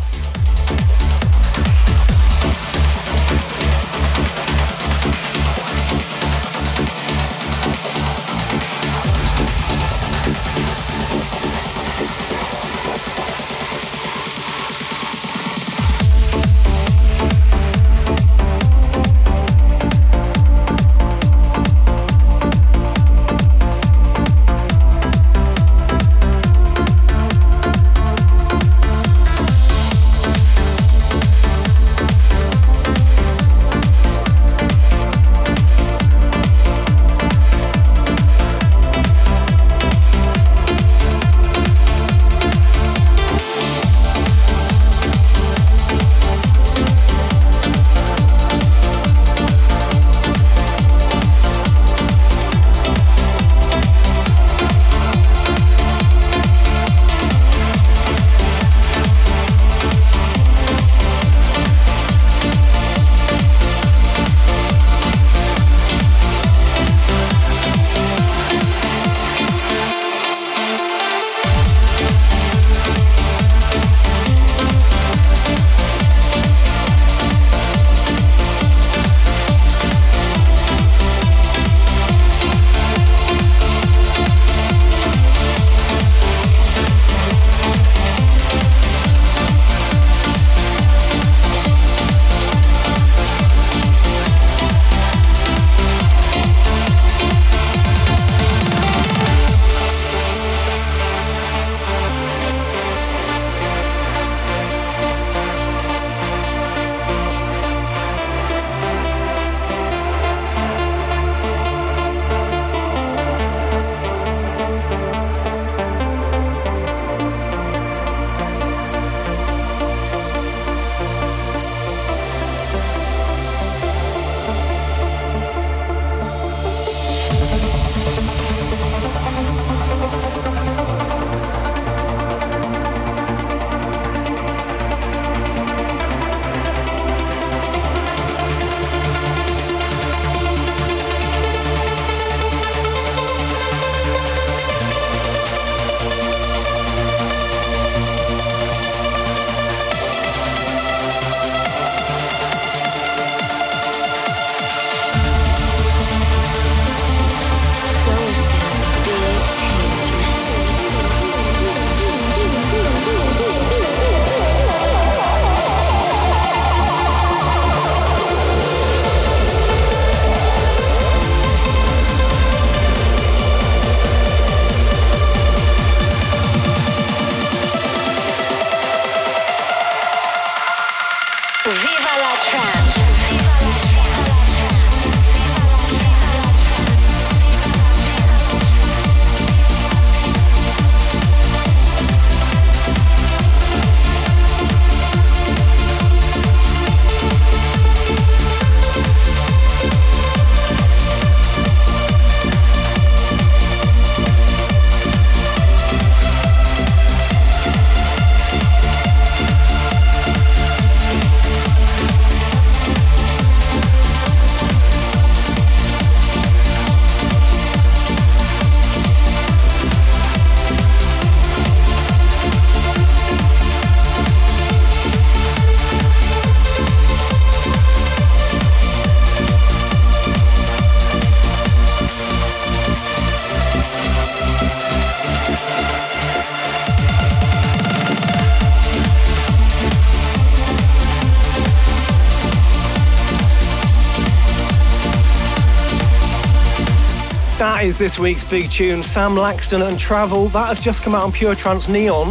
Is 247.84 247.98
this 247.98 248.18
week's 248.18 248.42
big 248.42 248.70
tune, 248.70 249.02
Sam 249.02 249.32
Laxton 249.32 249.86
and 249.86 250.00
Travel. 250.00 250.46
That 250.48 250.68
has 250.68 250.80
just 250.80 251.02
come 251.02 251.14
out 251.14 251.22
on 251.22 251.30
Pure 251.30 251.56
Trance 251.56 251.86
Neon. 251.86 252.30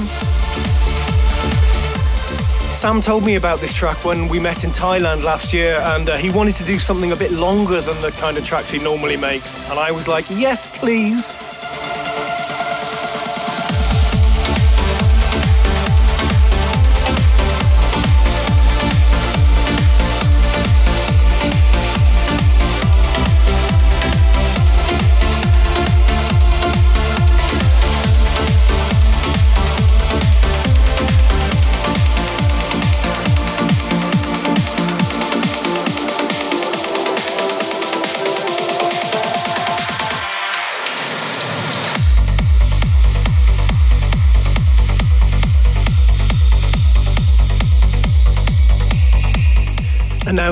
Sam 2.75 2.99
told 2.99 3.23
me 3.23 3.35
about 3.35 3.59
this 3.59 3.71
track 3.71 4.03
when 4.03 4.27
we 4.27 4.39
met 4.39 4.63
in 4.63 4.71
Thailand 4.71 5.23
last 5.23 5.53
year, 5.53 5.79
and 5.83 6.09
uh, 6.09 6.17
he 6.17 6.31
wanted 6.31 6.55
to 6.55 6.63
do 6.63 6.79
something 6.79 7.11
a 7.11 7.15
bit 7.15 7.31
longer 7.31 7.81
than 7.81 8.01
the 8.01 8.09
kind 8.13 8.35
of 8.35 8.43
tracks 8.43 8.71
he 8.71 8.79
normally 8.79 9.15
makes. 9.15 9.69
And 9.69 9.77
I 9.77 9.91
was 9.91 10.07
like, 10.07 10.25
yes, 10.31 10.65
please. 10.65 11.37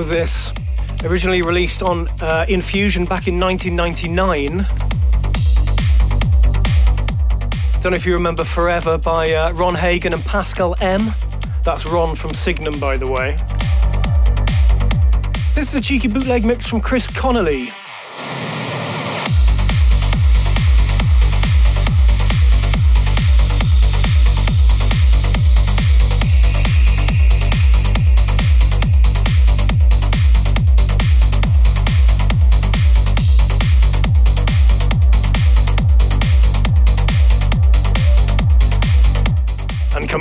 And 0.02 0.10
now 0.10 0.16
this, 0.16 0.52
originally 1.06 1.44
released 1.44 1.84
on 1.84 2.08
uh, 2.22 2.46
Infusion 2.50 3.06
back 3.06 3.28
in 3.28 3.40
1999. 3.40 4.66
Don't 7.82 7.92
know 7.92 7.96
if 7.96 8.08
you 8.08 8.14
remember 8.14 8.44
Forever 8.44 8.98
by 8.98 9.32
uh, 9.32 9.54
Ron 9.54 9.76
Hagen 9.76 10.14
and 10.14 10.24
Pascal 10.26 10.76
M. 10.82 11.02
That's 11.64 11.86
Ron 11.86 12.16
from 12.16 12.34
Signum, 12.34 12.80
by 12.80 12.98
the 12.98 13.06
way. 13.06 13.38
This 15.54 15.70
is 15.70 15.76
a 15.76 15.82
cheeky 15.82 16.08
bootleg 16.08 16.46
mix 16.46 16.68
from 16.68 16.82
Chris 16.82 17.08
Connolly. 17.08 17.70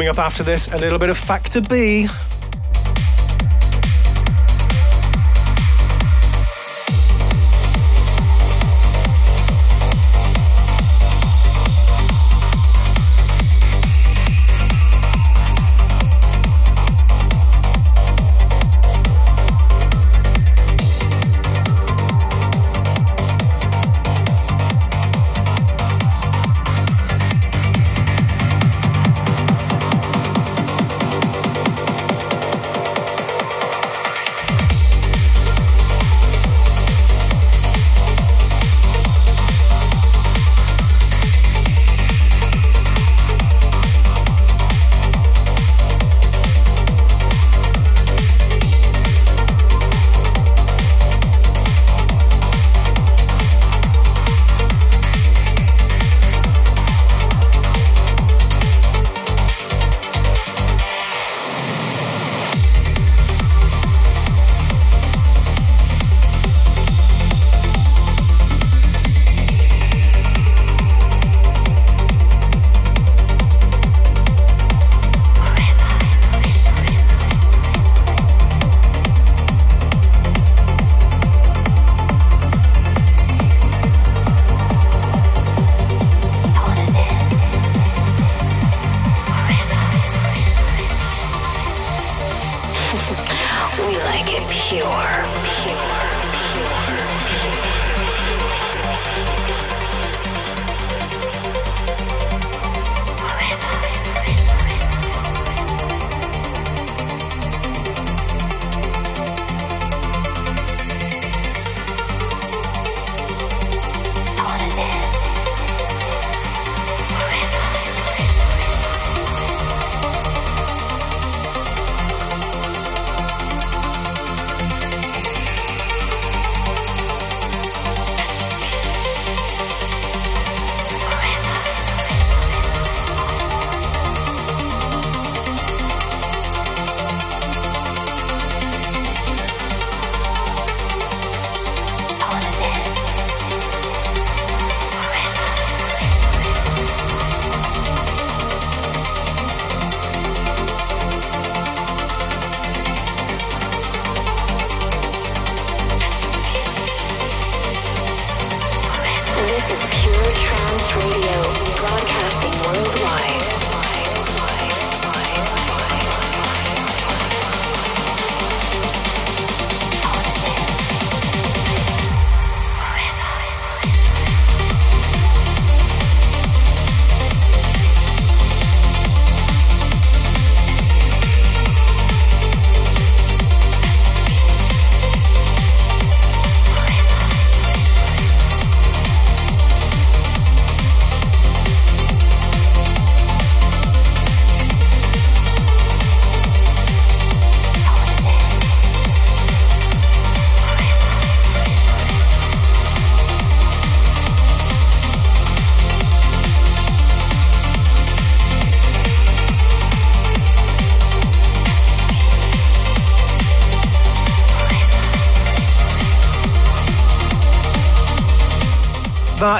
Coming 0.00 0.08
up 0.08 0.18
after 0.18 0.42
this, 0.42 0.72
a 0.72 0.78
little 0.78 0.98
bit 0.98 1.10
of 1.10 1.18
Factor 1.18 1.60
B. 1.60 2.08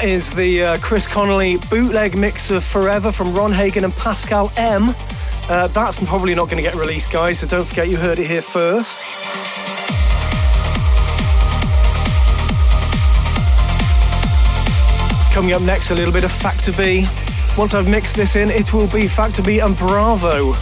That 0.01 0.09
is 0.09 0.33
the 0.33 0.63
uh, 0.63 0.79
Chris 0.79 1.07
Connolly 1.07 1.59
bootleg 1.69 2.17
mix 2.17 2.51
of 2.51 2.65
Forever 2.65 3.13
from 3.13 3.35
Ron 3.35 3.53
Hagen 3.53 3.85
and 3.85 3.93
Pascal 3.93 4.51
M. 4.57 4.95
Uh, 5.47 5.67
that's 5.67 6.03
probably 6.03 6.35
not 6.35 6.49
going 6.49 6.57
to 6.57 6.63
get 6.63 6.75
released, 6.75 7.13
guys, 7.13 7.41
so 7.41 7.47
don't 7.47 7.67
forget 7.67 7.91
you 7.91 7.99
heard 7.99 8.19
it 8.19 8.27
here 8.27 8.41
first. 8.41 9.05
Coming 15.35 15.53
up 15.53 15.61
next, 15.61 15.91
a 15.91 15.95
little 15.95 16.15
bit 16.15 16.25
of 16.25 16.33
Factor 16.33 16.73
B. 16.73 17.07
Once 17.59 17.75
I've 17.75 17.87
mixed 17.87 18.17
this 18.17 18.37
in, 18.37 18.49
it 18.49 18.73
will 18.73 18.91
be 18.91 19.07
Factor 19.07 19.43
B 19.43 19.59
and 19.59 19.77
Bravo. 19.77 20.55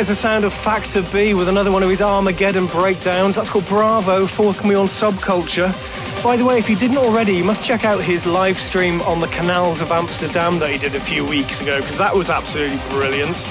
That 0.00 0.04
is 0.04 0.08
the 0.08 0.14
sound 0.14 0.46
of 0.46 0.54
Factor 0.54 1.02
B 1.12 1.34
with 1.34 1.50
another 1.50 1.70
one 1.70 1.82
of 1.82 1.90
his 1.90 2.00
Armageddon 2.00 2.68
breakdowns. 2.68 3.36
That's 3.36 3.50
called 3.50 3.66
Bravo, 3.66 4.26
forthcoming 4.26 4.78
on 4.78 4.86
Subculture. 4.86 5.74
By 6.24 6.38
the 6.38 6.44
way, 6.46 6.56
if 6.56 6.70
you 6.70 6.76
didn't 6.76 6.96
already, 6.96 7.34
you 7.34 7.44
must 7.44 7.62
check 7.62 7.84
out 7.84 8.02
his 8.02 8.26
live 8.26 8.56
stream 8.56 9.02
on 9.02 9.20
the 9.20 9.26
canals 9.26 9.82
of 9.82 9.92
Amsterdam 9.92 10.58
that 10.60 10.70
he 10.70 10.78
did 10.78 10.94
a 10.94 11.00
few 11.00 11.26
weeks 11.26 11.60
ago, 11.60 11.80
because 11.82 11.98
that 11.98 12.16
was 12.16 12.30
absolutely 12.30 12.78
brilliant. 12.88 13.44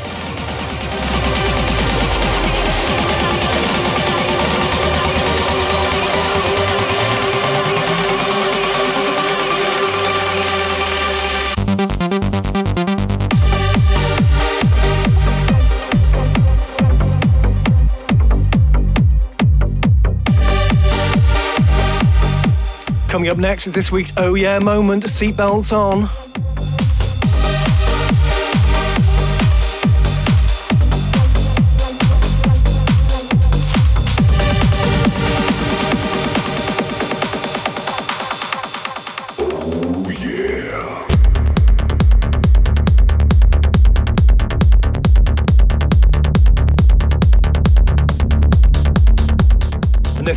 Coming 23.29 23.45
up 23.45 23.49
next 23.51 23.67
is 23.67 23.75
this 23.75 23.91
week's 23.91 24.11
Oh 24.17 24.33
Yeah 24.33 24.57
moment. 24.57 25.03
Seatbelts 25.03 25.71
on. 25.71 26.38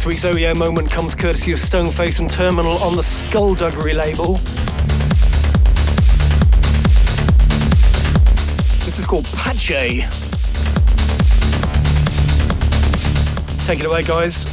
This 0.03 0.09
week's 0.09 0.25
Oh 0.25 0.55
moment 0.57 0.91
comes 0.91 1.15
courtesy 1.15 1.53
of 1.53 1.59
Stoneface 1.59 2.19
and 2.19 2.29
Terminal 2.29 2.73
on 2.79 2.97
the 2.97 3.05
Skullduggery 3.05 3.95
label. 3.95 4.33
This 8.83 8.99
is 8.99 9.07
called 9.07 9.27
Pache. 9.27 10.05
Take 13.65 13.79
it 13.79 13.87
away, 13.87 14.03
guys. 14.03 14.52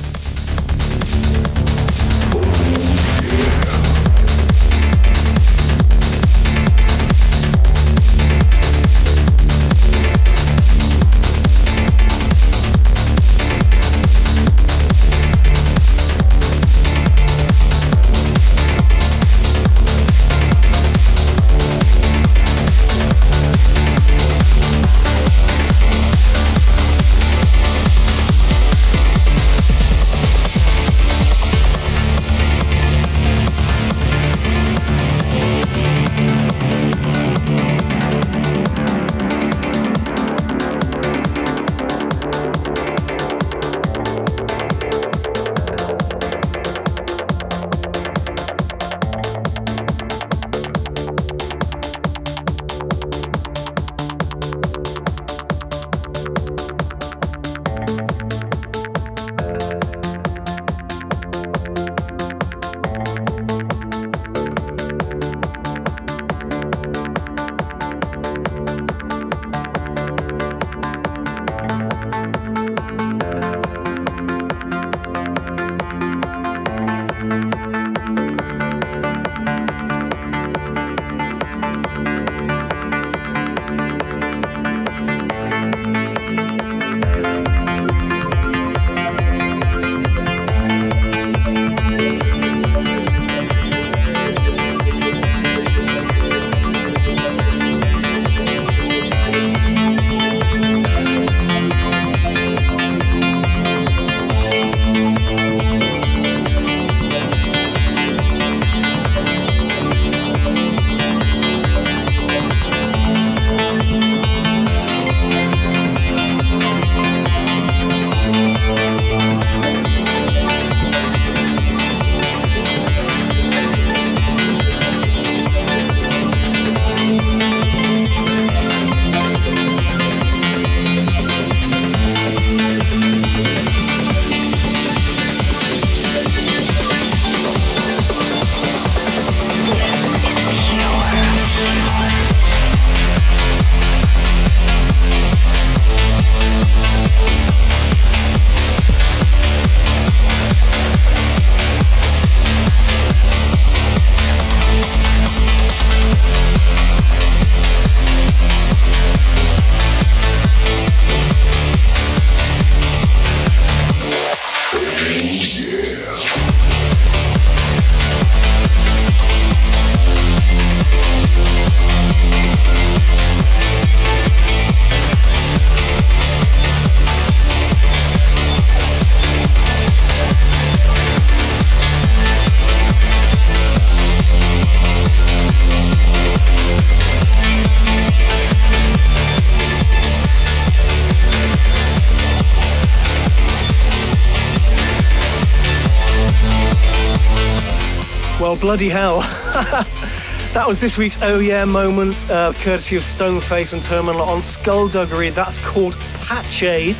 Bloody 198.70 198.88
hell. 198.88 199.20
that 200.54 200.64
was 200.68 200.80
this 200.80 200.96
week's 200.96 201.20
Oh 201.24 201.40
Yeah 201.40 201.66
moment, 201.66 202.30
uh, 202.30 202.54
courtesy 202.54 202.96
of 202.98 203.02
Stoneface 203.02 203.74
and 203.74 203.82
Terminal 203.82 204.22
on 204.22 204.44
Skullduggery. 204.44 205.32
That's 205.32 205.58
called 205.58 205.98
Pache. 206.28 206.94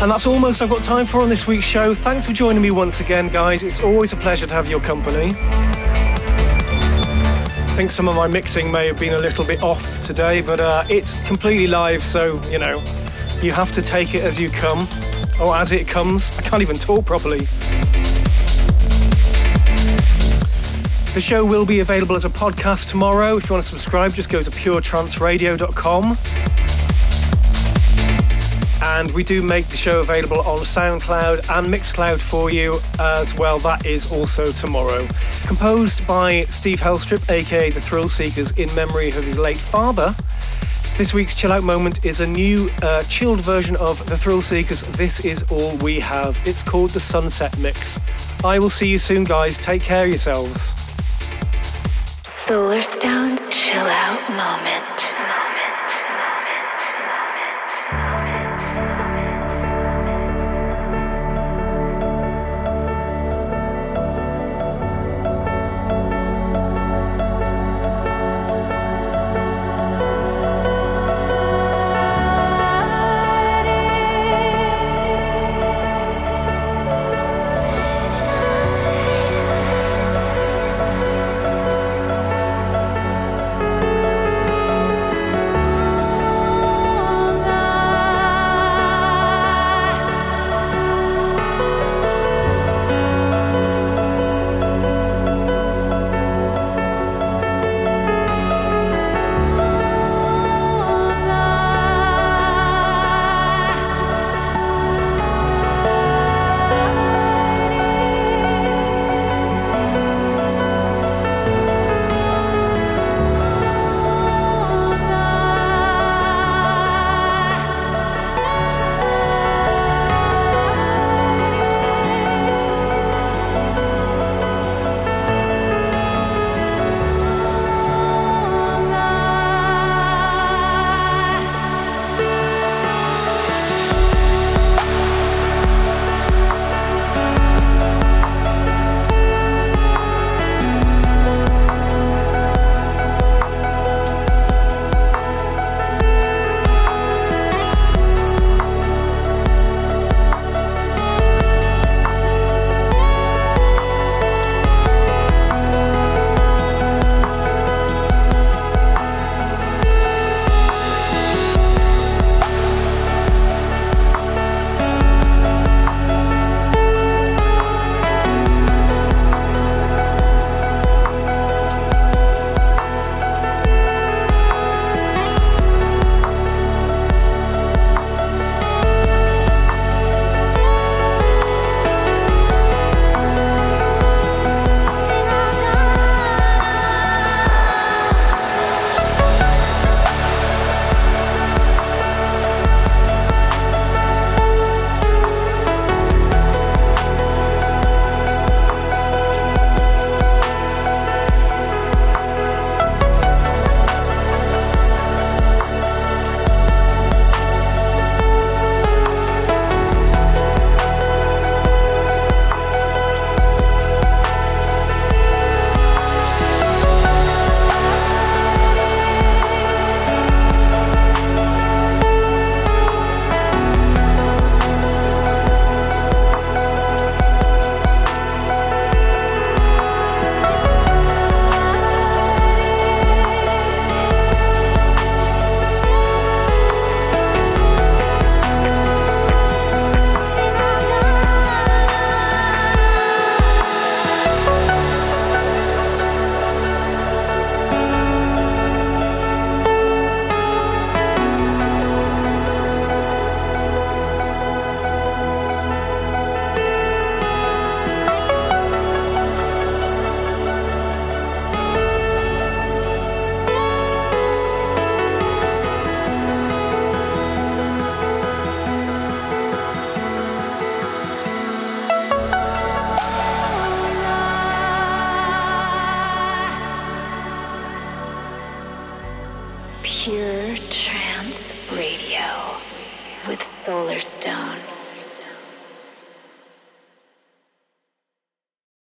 And 0.00 0.08
that's 0.08 0.24
almost 0.24 0.62
I've 0.62 0.70
got 0.70 0.84
time 0.84 1.04
for 1.04 1.20
on 1.20 1.28
this 1.28 1.48
week's 1.48 1.64
show. 1.64 1.94
Thanks 1.94 2.28
for 2.28 2.32
joining 2.32 2.62
me 2.62 2.70
once 2.70 3.00
again, 3.00 3.26
guys. 3.26 3.64
It's 3.64 3.80
always 3.80 4.12
a 4.12 4.16
pleasure 4.16 4.46
to 4.46 4.54
have 4.54 4.68
your 4.68 4.78
company. 4.78 5.34
I 7.66 7.72
think 7.74 7.90
some 7.90 8.08
of 8.08 8.14
my 8.14 8.28
mixing 8.28 8.70
may 8.70 8.86
have 8.86 9.00
been 9.00 9.14
a 9.14 9.18
little 9.18 9.44
bit 9.44 9.64
off 9.64 9.98
today, 9.98 10.42
but 10.42 10.60
uh, 10.60 10.84
it's 10.88 11.20
completely 11.24 11.66
live, 11.66 12.04
so, 12.04 12.40
you 12.48 12.60
know, 12.60 12.80
you 13.42 13.50
have 13.50 13.72
to 13.72 13.82
take 13.82 14.14
it 14.14 14.22
as 14.22 14.38
you 14.38 14.48
come, 14.48 14.86
or 15.40 15.56
as 15.56 15.72
it 15.72 15.88
comes. 15.88 16.30
I 16.38 16.42
can't 16.42 16.62
even 16.62 16.76
talk 16.78 17.04
properly. 17.04 17.48
The 21.12 21.20
show 21.20 21.44
will 21.44 21.66
be 21.66 21.80
available 21.80 22.14
as 22.14 22.24
a 22.24 22.30
podcast 22.30 22.88
tomorrow. 22.88 23.36
If 23.36 23.50
you 23.50 23.54
want 23.54 23.64
to 23.64 23.68
subscribe, 23.68 24.12
just 24.12 24.30
go 24.30 24.40
to 24.40 24.50
puretranceradio.com. 24.50 26.16
And 28.82 29.10
we 29.10 29.24
do 29.24 29.42
make 29.42 29.66
the 29.66 29.76
show 29.76 29.98
available 29.98 30.38
on 30.42 30.60
SoundCloud 30.60 31.58
and 31.58 31.66
Mixcloud 31.66 32.20
for 32.20 32.50
you 32.50 32.78
as 33.00 33.36
well. 33.36 33.58
That 33.58 33.86
is 33.86 34.12
also 34.12 34.52
tomorrow. 34.52 35.08
Composed 35.46 36.06
by 36.06 36.44
Steve 36.44 36.80
Helstrip, 36.80 37.28
aka 37.28 37.70
The 37.70 37.80
Thrill 37.80 38.08
Seekers, 38.08 38.52
in 38.52 38.72
memory 38.76 39.08
of 39.08 39.24
his 39.24 39.36
late 39.36 39.56
father. 39.56 40.14
This 40.96 41.12
week's 41.12 41.34
chill 41.34 41.50
out 41.50 41.64
moment 41.64 42.04
is 42.04 42.20
a 42.20 42.26
new 42.26 42.70
uh, 42.82 43.02
chilled 43.04 43.40
version 43.40 43.74
of 43.76 44.04
The 44.08 44.16
Thrill 44.16 44.42
Seekers' 44.42 44.82
This 44.92 45.24
Is 45.24 45.42
All 45.50 45.76
We 45.78 45.98
Have. 45.98 46.40
It's 46.44 46.62
called 46.62 46.90
the 46.90 47.00
Sunset 47.00 47.58
Mix. 47.58 47.98
I 48.44 48.60
will 48.60 48.70
see 48.70 48.86
you 48.86 48.98
soon, 48.98 49.24
guys. 49.24 49.58
Take 49.58 49.82
care 49.82 50.04
of 50.04 50.10
yourselves. 50.10 50.79
Solarstone's 52.50 53.46
chill 53.48 53.86
out 53.86 54.28
moment. 54.30 55.19